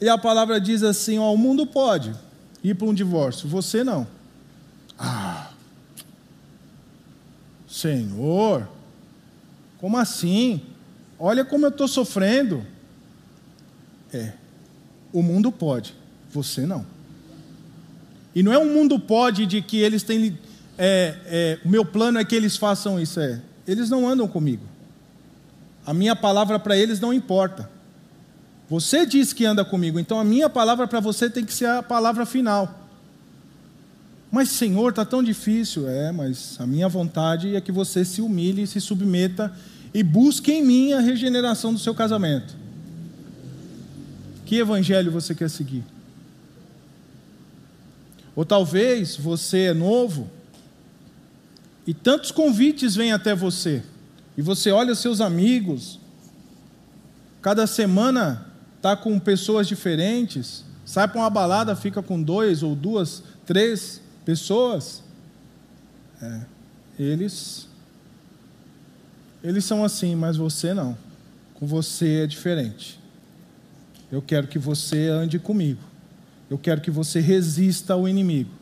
E 0.00 0.08
a 0.08 0.16
palavra 0.16 0.60
diz 0.60 0.82
assim: 0.82 1.18
ó, 1.18 1.32
o 1.32 1.38
mundo 1.38 1.66
pode 1.66 2.14
ir 2.62 2.74
para 2.74 2.86
um 2.86 2.94
divórcio, 2.94 3.48
você 3.48 3.84
não. 3.84 4.06
Ah, 4.98 5.50
Senhor, 7.68 8.66
como 9.78 9.96
assim? 9.96 10.62
Olha 11.18 11.44
como 11.44 11.66
eu 11.66 11.70
estou 11.70 11.86
sofrendo. 11.86 12.64
É, 14.12 14.32
o 15.12 15.22
mundo 15.22 15.52
pode, 15.52 15.94
você 16.32 16.64
não. 16.64 16.86
E 18.34 18.42
não 18.42 18.52
é 18.52 18.58
um 18.58 18.72
mundo 18.72 18.98
pode 18.98 19.46
de 19.46 19.60
que 19.60 19.78
eles 19.78 20.02
têm. 20.02 20.38
É, 20.78 21.16
é, 21.26 21.58
o 21.64 21.68
meu 21.68 21.84
plano 21.84 22.20
é 22.20 22.24
que 22.24 22.36
eles 22.36 22.56
façam 22.56 23.00
isso. 23.00 23.18
É, 23.18 23.40
eles 23.66 23.90
não 23.90 24.08
andam 24.08 24.28
comigo. 24.28 24.64
A 25.84 25.92
minha 25.92 26.14
palavra 26.14 26.58
para 26.58 26.76
eles 26.76 27.00
não 27.00 27.12
importa. 27.12 27.68
Você 28.70 29.04
diz 29.04 29.32
que 29.32 29.44
anda 29.44 29.64
comigo, 29.64 29.98
então 29.98 30.20
a 30.20 30.24
minha 30.24 30.48
palavra 30.48 30.86
para 30.86 31.00
você 31.00 31.28
tem 31.28 31.44
que 31.44 31.52
ser 31.52 31.66
a 31.66 31.82
palavra 31.82 32.24
final. 32.24 32.86
Mas, 34.30 34.50
Senhor, 34.50 34.90
está 34.90 35.04
tão 35.04 35.22
difícil. 35.22 35.88
É, 35.88 36.12
mas 36.12 36.56
a 36.60 36.66
minha 36.66 36.88
vontade 36.88 37.56
é 37.56 37.60
que 37.60 37.72
você 37.72 38.04
se 38.04 38.20
humilhe, 38.20 38.66
se 38.66 38.80
submeta 38.80 39.52
e 39.92 40.02
busque 40.02 40.52
em 40.52 40.62
mim 40.62 40.92
a 40.92 41.00
regeneração 41.00 41.72
do 41.72 41.78
seu 41.80 41.94
casamento. 41.94 42.54
Que 44.44 44.56
evangelho 44.56 45.10
você 45.10 45.34
quer 45.34 45.48
seguir? 45.48 45.82
Ou 48.36 48.44
talvez 48.44 49.16
você 49.16 49.64
é 49.64 49.74
novo 49.74 50.30
e 51.88 51.94
tantos 51.94 52.30
convites 52.30 52.94
vêm 52.94 53.12
até 53.12 53.34
você, 53.34 53.82
e 54.36 54.42
você 54.42 54.70
olha 54.70 54.94
seus 54.94 55.22
amigos, 55.22 55.98
cada 57.40 57.66
semana 57.66 58.46
está 58.76 58.94
com 58.94 59.18
pessoas 59.18 59.66
diferentes, 59.66 60.66
sai 60.84 61.08
para 61.08 61.18
uma 61.18 61.30
balada, 61.30 61.74
fica 61.74 62.02
com 62.02 62.22
dois 62.22 62.62
ou 62.62 62.76
duas, 62.76 63.22
três 63.46 64.02
pessoas. 64.22 65.02
É, 66.20 66.40
eles, 66.98 67.66
eles 69.42 69.64
são 69.64 69.82
assim, 69.82 70.14
mas 70.14 70.36
você 70.36 70.74
não. 70.74 70.94
Com 71.54 71.66
você 71.66 72.24
é 72.24 72.26
diferente. 72.26 73.00
Eu 74.12 74.20
quero 74.20 74.46
que 74.46 74.58
você 74.58 75.08
ande 75.08 75.38
comigo. 75.38 75.80
Eu 76.50 76.58
quero 76.58 76.82
que 76.82 76.90
você 76.90 77.18
resista 77.18 77.94
ao 77.94 78.06
inimigo. 78.06 78.57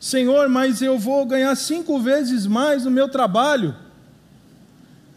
Senhor, 0.00 0.48
mas 0.48 0.80
eu 0.80 0.98
vou 0.98 1.26
ganhar 1.26 1.54
cinco 1.56 2.00
vezes 2.00 2.46
mais 2.46 2.84
no 2.84 2.90
meu 2.90 3.08
trabalho. 3.08 3.74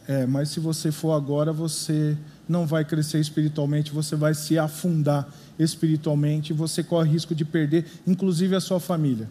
É, 0.07 0.25
mas 0.25 0.49
se 0.49 0.59
você 0.59 0.91
for 0.91 1.13
agora, 1.13 1.53
você 1.53 2.17
não 2.49 2.65
vai 2.65 2.84
crescer 2.84 3.19
espiritualmente, 3.19 3.91
você 3.91 4.15
vai 4.15 4.34
se 4.34 4.57
afundar 4.57 5.27
espiritualmente, 5.57 6.51
você 6.51 6.84
corre 6.84 7.11
risco 7.11 7.36
de 7.36 7.45
perder, 7.45 7.86
inclusive 8.05 8.55
a 8.55 8.59
sua 8.59 8.79
família. 8.79 9.29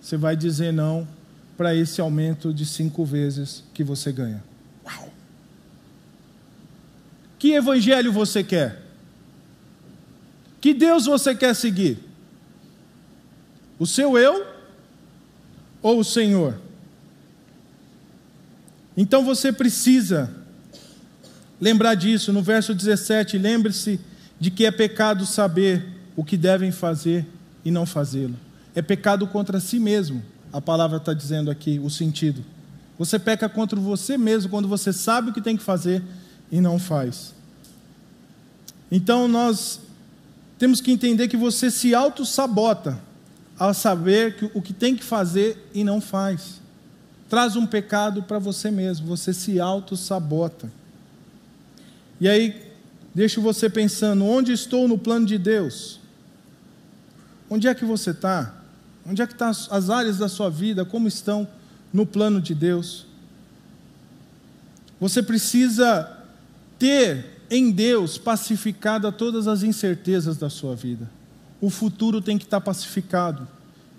Você 0.00 0.16
vai 0.16 0.36
dizer 0.36 0.72
não 0.72 1.06
para 1.56 1.74
esse 1.74 2.00
aumento 2.00 2.52
de 2.52 2.66
cinco 2.66 3.04
vezes 3.04 3.62
que 3.72 3.84
você 3.84 4.10
ganha. 4.10 4.42
Uau! 4.84 5.08
Que 7.38 7.52
evangelho 7.52 8.12
você 8.12 8.42
quer? 8.42 8.82
Que 10.60 10.74
Deus 10.74 11.06
você 11.06 11.34
quer 11.34 11.54
seguir? 11.54 11.98
O 13.78 13.86
seu 13.86 14.16
eu 14.16 14.46
ou 15.82 15.98
o 15.98 16.04
Senhor? 16.04 16.58
Então 18.96 19.24
você 19.24 19.52
precisa 19.52 20.30
lembrar 21.60 21.94
disso. 21.94 22.32
No 22.32 22.42
verso 22.42 22.74
17, 22.74 23.38
lembre-se 23.38 24.00
de 24.38 24.50
que 24.50 24.66
é 24.66 24.70
pecado 24.70 25.24
saber 25.24 25.84
o 26.16 26.24
que 26.24 26.36
devem 26.36 26.70
fazer 26.70 27.26
e 27.64 27.70
não 27.70 27.86
fazê-lo. 27.86 28.34
É 28.74 28.82
pecado 28.82 29.26
contra 29.26 29.60
si 29.60 29.78
mesmo, 29.78 30.22
a 30.52 30.60
palavra 30.60 30.96
está 30.96 31.14
dizendo 31.14 31.50
aqui, 31.50 31.78
o 31.78 31.88
sentido. 31.88 32.44
Você 32.98 33.18
peca 33.18 33.48
contra 33.48 33.78
você 33.78 34.18
mesmo 34.18 34.50
quando 34.50 34.68
você 34.68 34.92
sabe 34.92 35.30
o 35.30 35.32
que 35.32 35.40
tem 35.40 35.56
que 35.56 35.62
fazer 35.62 36.02
e 36.50 36.60
não 36.60 36.78
faz. 36.78 37.34
Então 38.90 39.26
nós 39.26 39.80
temos 40.58 40.80
que 40.80 40.92
entender 40.92 41.28
que 41.28 41.36
você 41.36 41.70
se 41.70 41.94
auto-sabota 41.94 43.00
ao 43.58 43.74
saber 43.74 44.36
que, 44.36 44.50
o 44.54 44.62
que 44.62 44.72
tem 44.72 44.96
que 44.96 45.04
fazer 45.04 45.68
e 45.74 45.84
não 45.84 46.00
faz. 46.00 46.60
Traz 47.28 47.56
um 47.56 47.66
pecado 47.66 48.22
para 48.22 48.38
você 48.38 48.70
mesmo, 48.70 49.06
você 49.06 49.32
se 49.32 49.60
auto-sabota. 49.60 50.70
E 52.20 52.28
aí, 52.28 52.70
deixo 53.14 53.40
você 53.40 53.70
pensando: 53.70 54.24
onde 54.24 54.52
estou 54.52 54.86
no 54.86 54.98
plano 54.98 55.26
de 55.26 55.38
Deus? 55.38 56.00
Onde 57.48 57.68
é 57.68 57.74
que 57.74 57.84
você 57.84 58.10
está? 58.10 58.54
Onde 59.06 59.20
é 59.20 59.26
que 59.26 59.32
estão 59.32 59.52
tá 59.52 59.76
as 59.76 59.90
áreas 59.90 60.18
da 60.18 60.28
sua 60.28 60.48
vida? 60.48 60.84
Como 60.84 61.08
estão 61.08 61.46
no 61.92 62.06
plano 62.06 62.40
de 62.40 62.54
Deus? 62.54 63.06
Você 65.00 65.22
precisa 65.22 66.18
ter 66.78 67.26
em 67.50 67.70
Deus 67.70 68.16
pacificada 68.16 69.10
todas 69.10 69.46
as 69.46 69.62
incertezas 69.62 70.36
da 70.36 70.48
sua 70.48 70.74
vida. 70.74 71.10
O 71.62 71.70
futuro 71.70 72.20
tem 72.20 72.36
que 72.36 72.44
estar 72.44 72.60
pacificado 72.60 73.46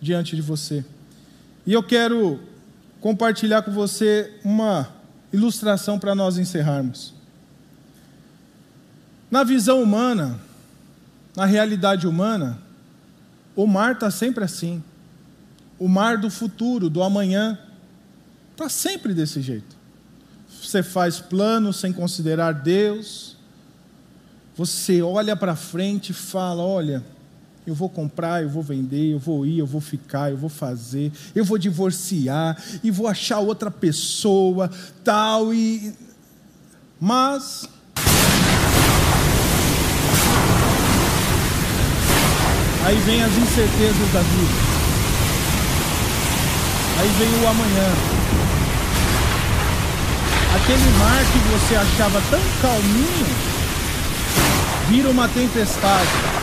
diante 0.02 0.36
de 0.36 0.42
você. 0.42 0.84
E 1.66 1.72
eu 1.72 1.82
quero 1.82 2.42
compartilhar 3.00 3.62
com 3.62 3.72
você 3.72 4.38
uma 4.44 4.90
ilustração 5.32 5.98
para 5.98 6.14
nós 6.14 6.38
encerrarmos. 6.38 7.14
Na 9.32 9.46
visão 9.46 9.82
humana, 9.82 10.38
na 11.38 11.46
realidade 11.46 12.06
humana, 12.06 12.60
o 13.56 13.66
mar 13.66 13.94
está 13.94 14.12
sempre 14.12 14.44
assim. 14.44 14.84
O 15.80 15.88
mar 15.88 16.18
do 16.18 16.30
futuro, 16.30 16.90
do 16.90 17.02
amanhã, 17.02 17.58
está 18.52 18.68
sempre 18.68 19.14
desse 19.14 19.42
jeito. 19.42 19.74
Você 20.62 20.84
faz 20.84 21.22
planos 21.22 21.78
sem 21.78 21.94
considerar 21.94 22.52
Deus. 22.52 23.38
Você 24.56 25.02
olha 25.02 25.34
para 25.34 25.56
frente 25.56 26.10
e 26.10 26.14
fala: 26.14 26.62
olha, 26.62 27.04
eu 27.66 27.74
vou 27.74 27.90
comprar, 27.90 28.44
eu 28.44 28.50
vou 28.50 28.64
vender, 28.64 29.14
eu 29.14 29.20
vou 29.20 29.46
ir, 29.46 29.60
eu 29.60 29.66
vou 29.66 29.82
ficar, 29.82 30.32
eu 30.32 30.38
vou 30.38 30.50
fazer, 30.50 31.12
eu 31.34 31.46
vou 31.46 31.58
divorciar 31.58 32.62
e 32.84 32.92
vou 32.92 33.08
achar 33.08 33.40
outra 33.40 33.72
pessoa, 33.72 34.70
tal 35.04 35.54
e 35.54 35.94
mas 37.00 37.68
Aí 42.86 42.98
vem 43.06 43.24
as 43.24 43.32
incertezas 43.32 44.12
da 44.12 44.20
vida. 44.20 44.54
Aí 47.00 47.10
vem 47.18 47.42
o 47.42 47.48
amanhã. 47.48 47.94
Aquele 50.54 50.98
mar 50.98 51.24
que 51.32 51.40
você 51.50 51.76
achava 51.76 52.22
tão 52.30 52.42
calminho 52.62 53.54
vira 54.90 55.10
uma 55.10 55.30
tempestade. 55.30 56.43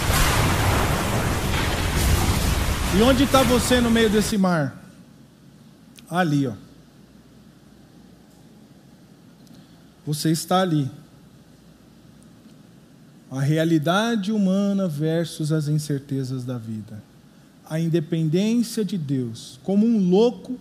E 2.97 3.03
onde 3.03 3.23
está 3.23 3.43
você 3.45 3.81
no 3.81 3.91
meio 3.91 4.11
desse 4.11 4.37
mar? 4.37 4.83
Ali, 6.11 6.47
ó. 6.49 6.55
Você 10.05 10.31
está 10.31 10.61
ali 10.61 10.91
a 13.31 13.41
realidade 13.41 14.33
humana 14.33 14.89
versus 14.89 15.53
as 15.53 15.69
incertezas 15.69 16.45
da 16.45 16.59
vida. 16.59 17.01
A 17.69 17.79
independência 17.79 18.85
de 18.85 18.99
Deus, 18.99 19.61
como 19.63 19.87
um 19.87 20.11
louco 20.11 20.59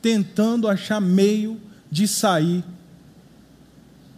tentando 0.00 0.66
achar 0.66 1.00
meio 1.00 1.60
de 1.90 2.08
sair 2.08 2.64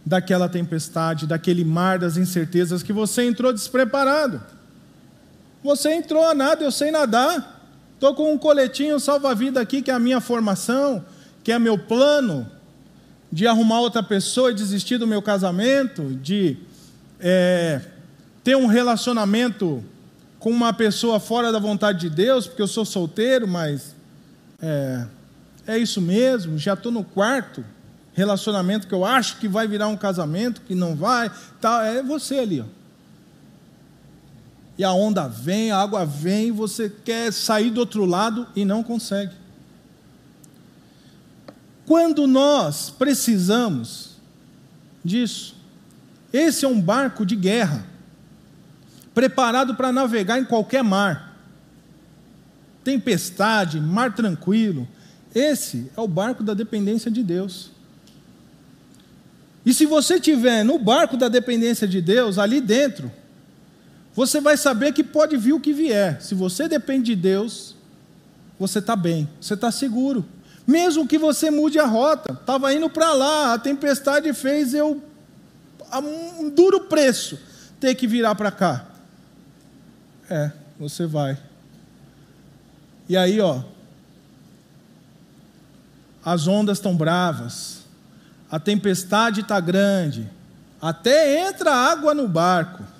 daquela 0.05 0.47
tempestade, 0.47 1.27
daquele 1.27 1.65
mar 1.65 1.99
das 1.99 2.15
incertezas 2.15 2.81
que 2.81 2.93
você 2.93 3.23
entrou 3.23 3.51
despreparado. 3.51 4.41
Você 5.65 5.95
entrou 5.95 6.23
a 6.23 6.35
nada, 6.35 6.63
eu 6.63 6.71
sei 6.71 6.91
nadar. 6.91 7.59
Estou 7.95 8.13
com 8.13 8.31
um 8.31 8.37
coletinho 8.37 8.99
salva-vida 8.99 9.59
aqui, 9.59 9.81
que 9.81 9.89
é 9.89 9.95
a 9.95 9.99
minha 9.99 10.21
formação, 10.21 11.03
que 11.43 11.51
é 11.51 11.57
meu 11.57 11.75
plano 11.75 12.47
de 13.31 13.47
arrumar 13.47 13.79
outra 13.79 14.03
pessoa 14.03 14.51
e 14.51 14.53
desistir 14.53 14.99
do 14.99 15.07
meu 15.07 15.23
casamento, 15.23 16.13
de 16.21 16.55
é, 17.19 17.81
ter 18.43 18.55
um 18.55 18.67
relacionamento 18.67 19.83
com 20.37 20.51
uma 20.51 20.71
pessoa 20.71 21.19
fora 21.19 21.51
da 21.51 21.57
vontade 21.57 22.01
de 22.01 22.11
Deus, 22.11 22.45
porque 22.45 22.61
eu 22.61 22.67
sou 22.67 22.85
solteiro, 22.85 23.47
mas 23.47 23.95
é, 24.61 25.07
é 25.65 25.77
isso 25.79 25.99
mesmo, 25.99 26.59
já 26.59 26.75
estou 26.75 26.91
no 26.91 27.03
quarto 27.03 27.65
relacionamento 28.13 28.85
que 28.85 28.93
eu 28.93 29.03
acho 29.03 29.37
que 29.37 29.47
vai 29.47 29.67
virar 29.67 29.87
um 29.87 29.97
casamento, 29.97 30.61
que 30.61 30.75
não 30.75 30.95
vai, 30.95 31.31
tal, 31.59 31.81
é 31.81 32.03
você 32.03 32.35
ali. 32.35 32.61
Ó. 32.61 32.84
E 34.77 34.83
a 34.83 34.91
onda 34.91 35.27
vem, 35.27 35.71
a 35.71 35.77
água 35.77 36.05
vem, 36.05 36.51
você 36.51 36.89
quer 36.89 37.31
sair 37.31 37.69
do 37.69 37.79
outro 37.79 38.05
lado 38.05 38.47
e 38.55 38.65
não 38.65 38.83
consegue. 38.83 39.33
quando 41.85 42.25
nós 42.25 42.89
precisamos 42.89 44.15
disso. 45.03 45.55
Esse 46.33 46.65
é 46.65 46.67
um 46.67 46.81
barco 46.81 47.25
de 47.25 47.35
guerra, 47.35 47.85
preparado 49.13 49.75
para 49.75 49.91
navegar 49.91 50.39
em 50.39 50.43
qualquer 50.43 50.83
mar. 50.83 51.37
Tempestade, 52.83 53.79
mar 53.79 54.13
tranquilo. 54.13 54.87
Esse 55.33 55.91
é 55.95 56.01
o 56.01 56.07
barco 56.07 56.43
da 56.43 56.53
dependência 56.53 57.09
de 57.09 57.23
Deus. 57.23 57.71
E 59.65 59.73
se 59.73 59.85
você 59.85 60.15
estiver 60.15 60.63
no 60.63 60.77
barco 60.77 61.15
da 61.15 61.27
dependência 61.27 61.87
de 61.87 62.01
Deus, 62.01 62.37
ali 62.37 62.59
dentro, 62.59 63.11
você 64.15 64.39
vai 64.39 64.55
saber 64.55 64.93
que 64.93 65.03
pode 65.03 65.35
vir 65.35 65.53
o 65.53 65.59
que 65.59 65.73
vier. 65.73 66.21
Se 66.21 66.33
você 66.33 66.69
depende 66.69 67.13
de 67.13 67.15
Deus, 67.15 67.75
você 68.57 68.79
está 68.79 68.95
bem, 68.95 69.29
você 69.41 69.55
está 69.55 69.69
seguro. 69.71 70.25
Mesmo 70.65 71.05
que 71.05 71.17
você 71.17 71.51
mude 71.51 71.77
a 71.77 71.85
rota, 71.85 72.33
estava 72.33 72.73
indo 72.73 72.89
para 72.89 73.13
lá, 73.13 73.53
a 73.53 73.59
tempestade 73.59 74.31
fez 74.33 74.73
eu, 74.73 75.03
a 75.91 75.99
um 75.99 76.49
duro 76.49 76.85
preço, 76.85 77.37
ter 77.79 77.93
que 77.93 78.07
virar 78.07 78.33
para 78.35 78.49
cá. 78.51 78.85
É, 80.29 80.51
você 80.79 81.05
vai. 81.05 81.37
E 83.07 83.15
aí, 83.15 83.39
ó, 83.39 83.61
as 86.23 86.47
ondas 86.47 86.79
estão 86.79 86.95
bravas, 86.95 87.83
a 88.49 88.59
tempestade 88.59 89.41
está 89.41 89.59
grande, 89.59 90.27
até 90.81 91.47
entra 91.47 91.71
água 91.71 92.15
no 92.15 92.27
barco. 92.27 92.94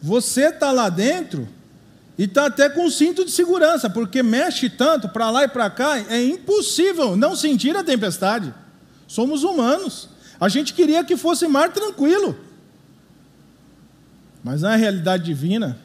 Você 0.00 0.48
está 0.48 0.70
lá 0.70 0.88
dentro 0.88 1.48
e 2.16 2.24
está 2.24 2.46
até 2.46 2.68
com 2.68 2.88
cinto 2.90 3.24
de 3.24 3.30
segurança, 3.30 3.88
porque 3.88 4.22
mexe 4.22 4.68
tanto 4.68 5.08
para 5.08 5.30
lá 5.30 5.44
e 5.44 5.48
para 5.48 5.70
cá, 5.70 5.98
é 5.98 6.22
impossível 6.22 7.16
não 7.16 7.36
sentir 7.36 7.76
a 7.76 7.84
tempestade. 7.84 8.52
Somos 9.06 9.42
humanos. 9.42 10.08
A 10.40 10.48
gente 10.48 10.74
queria 10.74 11.04
que 11.04 11.16
fosse 11.16 11.46
mar 11.48 11.72
tranquilo. 11.72 12.36
Mas 14.42 14.62
na 14.62 14.76
realidade 14.76 15.24
divina, 15.24 15.78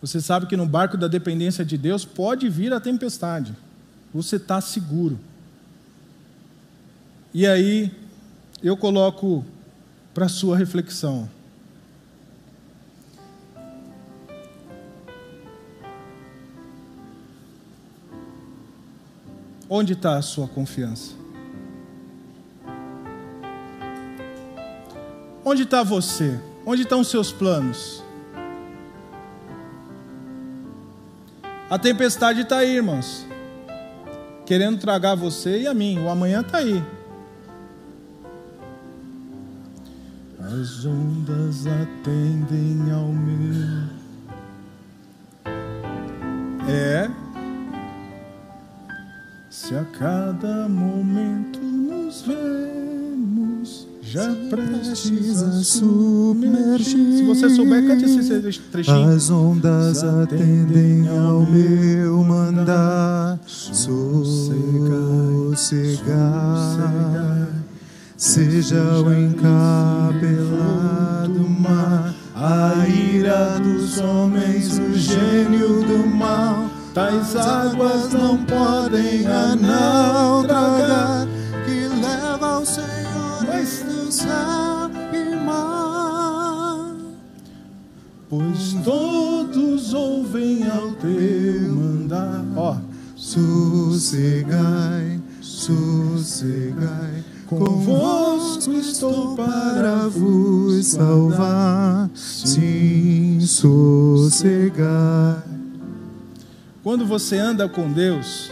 você 0.00 0.20
sabe 0.20 0.46
que 0.46 0.56
no 0.56 0.66
barco 0.66 0.96
da 0.96 1.08
dependência 1.08 1.64
de 1.64 1.76
Deus 1.76 2.04
pode 2.04 2.48
vir 2.48 2.72
a 2.72 2.80
tempestade. 2.80 3.54
Você 4.14 4.36
está 4.36 4.60
seguro. 4.60 5.18
E 7.34 7.46
aí, 7.46 7.92
eu 8.62 8.76
coloco 8.76 9.44
para 10.14 10.28
sua 10.28 10.56
reflexão. 10.56 11.28
Onde 19.78 19.92
está 19.92 20.16
a 20.16 20.22
sua 20.22 20.48
confiança? 20.48 21.12
Onde 25.44 25.62
está 25.62 25.84
você? 25.84 26.36
Onde 26.66 26.82
estão 26.82 26.98
os 26.98 27.06
seus 27.06 27.30
planos? 27.30 28.02
A 31.70 31.78
tempestade 31.78 32.40
está 32.40 32.58
aí, 32.58 32.74
irmãos, 32.74 33.24
querendo 34.44 34.80
tragar 34.80 35.14
você 35.14 35.60
e 35.60 35.68
a 35.68 35.74
mim. 35.74 36.00
O 36.00 36.08
amanhã 36.08 36.40
está 36.40 36.58
aí. 36.58 36.82
As 40.40 40.84
ondas 40.84 41.68
atendem 41.68 42.90
ao 42.90 43.12
meu. 43.12 43.88
É. 46.68 47.17
Se 49.68 49.74
a 49.74 49.84
cada 49.84 50.66
momento 50.66 51.60
nos 51.60 52.22
vemos, 52.22 53.86
já 54.00 54.34
prestes 54.48 55.42
a 55.42 55.62
submergir. 55.62 57.18
Se 57.18 57.22
você 57.26 57.50
souber, 57.50 57.86
cante 57.86 58.06
esse 58.06 58.60
trechinho. 58.72 59.10
As 59.10 59.28
ondas 59.28 60.02
atendem 60.02 61.06
ao 61.10 61.44
meu 61.44 62.24
mandar, 62.24 63.38
sossegar. 63.46 63.98
Seja 68.16 69.02
o 69.02 69.12
encabelado 69.12 70.26
mar, 71.46 72.14
a 72.34 72.88
ira 72.88 73.58
dos 73.58 73.98
homens, 73.98 74.78
o 74.78 74.94
gênio 74.94 75.82
do 75.84 76.06
mal. 76.06 76.67
Tais 76.98 77.36
águas 77.36 78.12
não 78.12 78.38
podem 78.38 79.24
a 79.24 79.54
não 79.54 80.42
tragar, 80.42 81.28
que 81.64 81.86
leva 81.94 82.54
ao 82.56 82.66
Senhor 82.66 83.44
no 83.86 84.10
céu 84.10 84.90
e 85.12 85.36
mar. 85.44 86.96
Pois 88.28 88.74
todos 88.84 89.94
ouvem 89.94 90.68
ao 90.68 90.90
teu 90.94 91.72
mandar. 91.72 92.44
Ó, 92.56 92.74
Sossegai, 93.14 94.50
sossegai, 95.40 97.22
convosco 97.46 98.72
estou 98.72 99.36
para 99.36 100.08
vos 100.08 100.84
salvar. 100.84 102.10
Sim, 102.12 103.38
sossegai. 103.40 104.88
Quando 106.88 107.04
você 107.04 107.36
anda 107.36 107.68
com 107.68 107.92
Deus, 107.92 108.50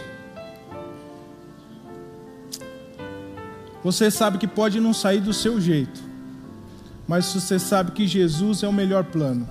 você 3.83 4.11
sabe 4.11 4.37
que 4.37 4.45
pode 4.45 4.79
não 4.79 4.93
sair 4.93 5.19
do 5.19 5.33
seu 5.33 5.59
jeito, 5.59 5.99
mas 7.07 7.25
você 7.25 7.57
sabe 7.57 7.93
que 7.93 8.05
Jesus 8.05 8.61
é 8.61 8.67
o 8.67 8.71
melhor 8.71 9.05
plano. 9.05 9.49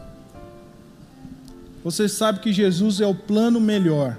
Você 1.82 2.08
sabe 2.08 2.38
que 2.38 2.52
Jesus 2.52 3.00
é 3.00 3.06
o 3.08 3.12
plano 3.12 3.58
melhor. 3.58 4.16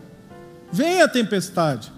Vem 0.70 1.02
a 1.02 1.08
tempestade. 1.08 1.90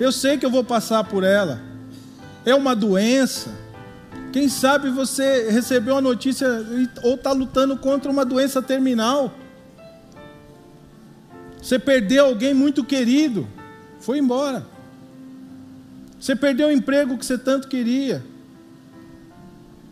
Eu 0.00 0.10
sei 0.10 0.38
que 0.38 0.46
eu 0.46 0.50
vou 0.50 0.64
passar 0.64 1.04
por 1.04 1.24
ela. 1.24 1.60
É 2.46 2.54
uma 2.54 2.74
doença. 2.74 3.50
Quem 4.32 4.48
sabe 4.48 4.88
você 4.88 5.50
recebeu 5.50 5.98
a 5.98 6.00
notícia 6.00 6.48
ou 7.02 7.16
está 7.16 7.32
lutando 7.32 7.76
contra 7.76 8.10
uma 8.10 8.24
doença 8.24 8.62
terminal. 8.62 9.30
Você 11.60 11.78
perdeu 11.78 12.26
alguém 12.26 12.54
muito 12.54 12.84
querido, 12.84 13.46
foi 14.00 14.18
embora. 14.18 14.64
Você 16.20 16.34
perdeu 16.34 16.68
o 16.68 16.72
emprego 16.72 17.16
que 17.16 17.24
você 17.24 17.38
tanto 17.38 17.68
queria. 17.68 18.22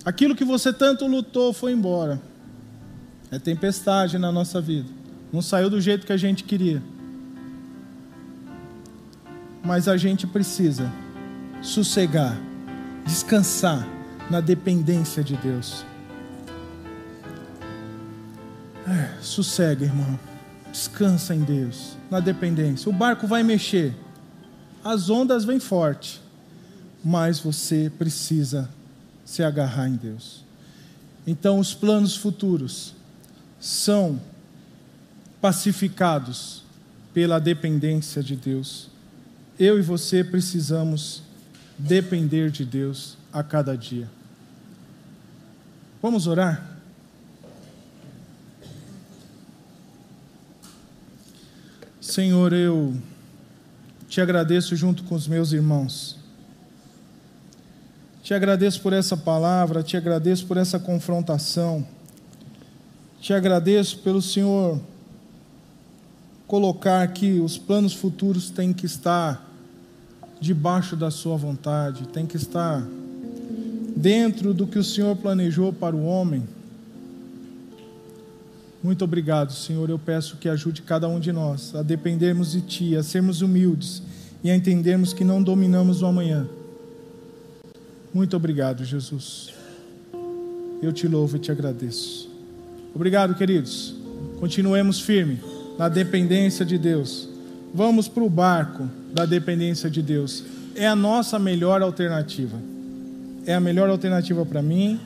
Aquilo 0.05 0.35
que 0.37 0.45
você 0.45 0.73
tanto 0.73 1.07
lutou 1.07 1.53
foi 1.53 1.73
embora. 1.73 2.21
É 3.31 3.39
tempestade 3.39 4.19
na 4.19 4.31
nossa 4.31 4.61
vida. 4.61 4.89
Não 5.33 5.43
saiu 5.43 5.69
do 5.69 5.81
jeito 5.81 6.07
que 6.07 6.13
a 6.13 6.17
gente 6.17 6.45
queria. 6.45 6.83
Mas 9.65 9.89
a 9.89 9.97
gente 9.97 10.27
precisa 10.27 10.93
sossegar, 11.61 12.37
descansar 13.05 13.87
na 14.31 14.41
dependência 14.41 15.25
de 15.25 15.37
Deus. 15.37 15.85
É, 18.87 19.21
sossega, 19.21 19.85
irmão. 19.85 20.19
Descansa 20.73 21.35
em 21.35 21.43
Deus, 21.43 21.97
na 22.11 22.21
dependência. 22.21 22.89
O 22.91 22.93
barco 22.93 23.27
vai 23.27 23.43
mexer, 23.43 23.95
as 24.85 25.11
ondas 25.11 25.45
vêm 25.45 25.59
forte, 25.59 26.21
mas 27.05 27.39
você 27.39 27.91
precisa 27.99 28.69
se 29.25 29.43
agarrar 29.43 29.89
em 29.89 29.97
Deus. 29.97 30.45
Então, 31.27 31.59
os 31.59 31.75
planos 31.75 32.17
futuros 32.17 32.95
são 33.59 34.21
pacificados 35.41 36.63
pela 37.13 37.41
dependência 37.41 38.23
de 38.23 38.37
Deus. 38.37 38.89
Eu 39.59 39.79
e 39.79 39.83
você 39.83 40.23
precisamos 40.23 41.23
depender 41.79 42.51
de 42.51 42.65
Deus 42.65 43.17
a 43.33 43.43
cada 43.43 43.77
dia. 43.77 44.09
Vamos 46.01 46.27
orar? 46.27 46.76
Senhor, 52.17 52.55
eu 52.55 52.95
te 54.09 54.23
agradeço 54.23 54.75
junto 54.75 55.05
com 55.05 55.15
os 55.15 55.29
meus 55.29 55.53
irmãos. 55.53 56.17
Te 58.23 58.33
agradeço 58.33 58.81
por 58.81 58.95
essa 58.95 59.19
palavra, 59.19 59.83
te 59.83 59.99
agradeço 59.99 60.47
por 60.47 60.57
essa 60.57 60.79
confrontação. 60.79 61.87
Te 63.21 63.35
agradeço 63.35 63.99
pelo 63.99 64.23
Senhor 64.23 64.81
colocar 66.47 67.07
que 67.09 67.39
os 67.39 67.59
planos 67.59 67.93
futuros 67.93 68.49
têm 68.49 68.73
que 68.73 68.87
estar 68.87 69.47
debaixo 70.41 70.97
da 70.97 71.11
Sua 71.11 71.37
vontade, 71.37 72.09
tem 72.09 72.25
que 72.25 72.39
estar 72.39 72.83
dentro 73.95 74.55
do 74.55 74.67
que 74.67 74.79
o 74.79 74.85
Senhor 74.85 75.15
planejou 75.17 75.71
para 75.71 75.95
o 75.95 76.07
homem. 76.07 76.49
Muito 78.87 79.03
obrigado, 79.03 79.53
Senhor. 79.53 79.91
Eu 79.91 79.99
peço 79.99 80.37
que 80.37 80.49
ajude 80.49 80.81
cada 80.81 81.09
um 81.09 81.19
de 81.19 81.33
nós 81.33 81.75
a 81.75 81.83
dependermos 81.83 82.53
de 82.53 82.61
Ti, 82.61 82.95
a 82.95 83.03
sermos 83.03 83.43
humildes 83.43 84.01
e 84.45 84.49
a 84.49 84.55
entendermos 84.55 85.13
que 85.13 85.25
não 85.25 85.43
dominamos 85.43 86.03
o 86.03 86.07
amanhã. 86.07 86.47
Muito 88.15 88.37
obrigado, 88.37 88.85
Jesus. 88.85 89.53
Eu 90.81 90.93
te 90.93 91.09
louvo 91.09 91.35
e 91.35 91.41
te 91.41 91.51
agradeço. 91.51 92.31
Obrigado, 92.95 93.35
queridos. 93.35 93.97
Continuemos 94.39 95.01
firme 95.01 95.41
na 95.77 95.89
dependência 95.89 96.65
de 96.65 96.79
Deus. 96.79 97.29
Vamos 97.75 98.07
para 98.07 98.23
o 98.23 98.31
barco 98.31 98.89
da 99.13 99.27
dependência 99.27 99.91
de 99.91 100.01
Deus. 100.01 100.45
É 100.77 100.87
a 100.87 100.95
nossa 100.95 101.41
melhor 101.41 101.83
alternativa. 101.83 102.57
É 103.45 103.53
a 103.53 103.61
melhor 103.61 103.91
alternativa 103.91 104.47
para 104.47 104.63
mim, 104.63 105.01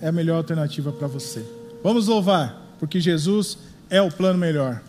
é 0.00 0.06
a 0.06 0.12
melhor 0.12 0.36
alternativa 0.36 0.92
para 0.92 1.08
você. 1.08 1.44
Vamos 1.82 2.06
louvar, 2.06 2.63
porque 2.84 3.00
Jesus 3.00 3.56
é 3.88 4.02
o 4.02 4.10
plano 4.10 4.38
melhor. 4.38 4.82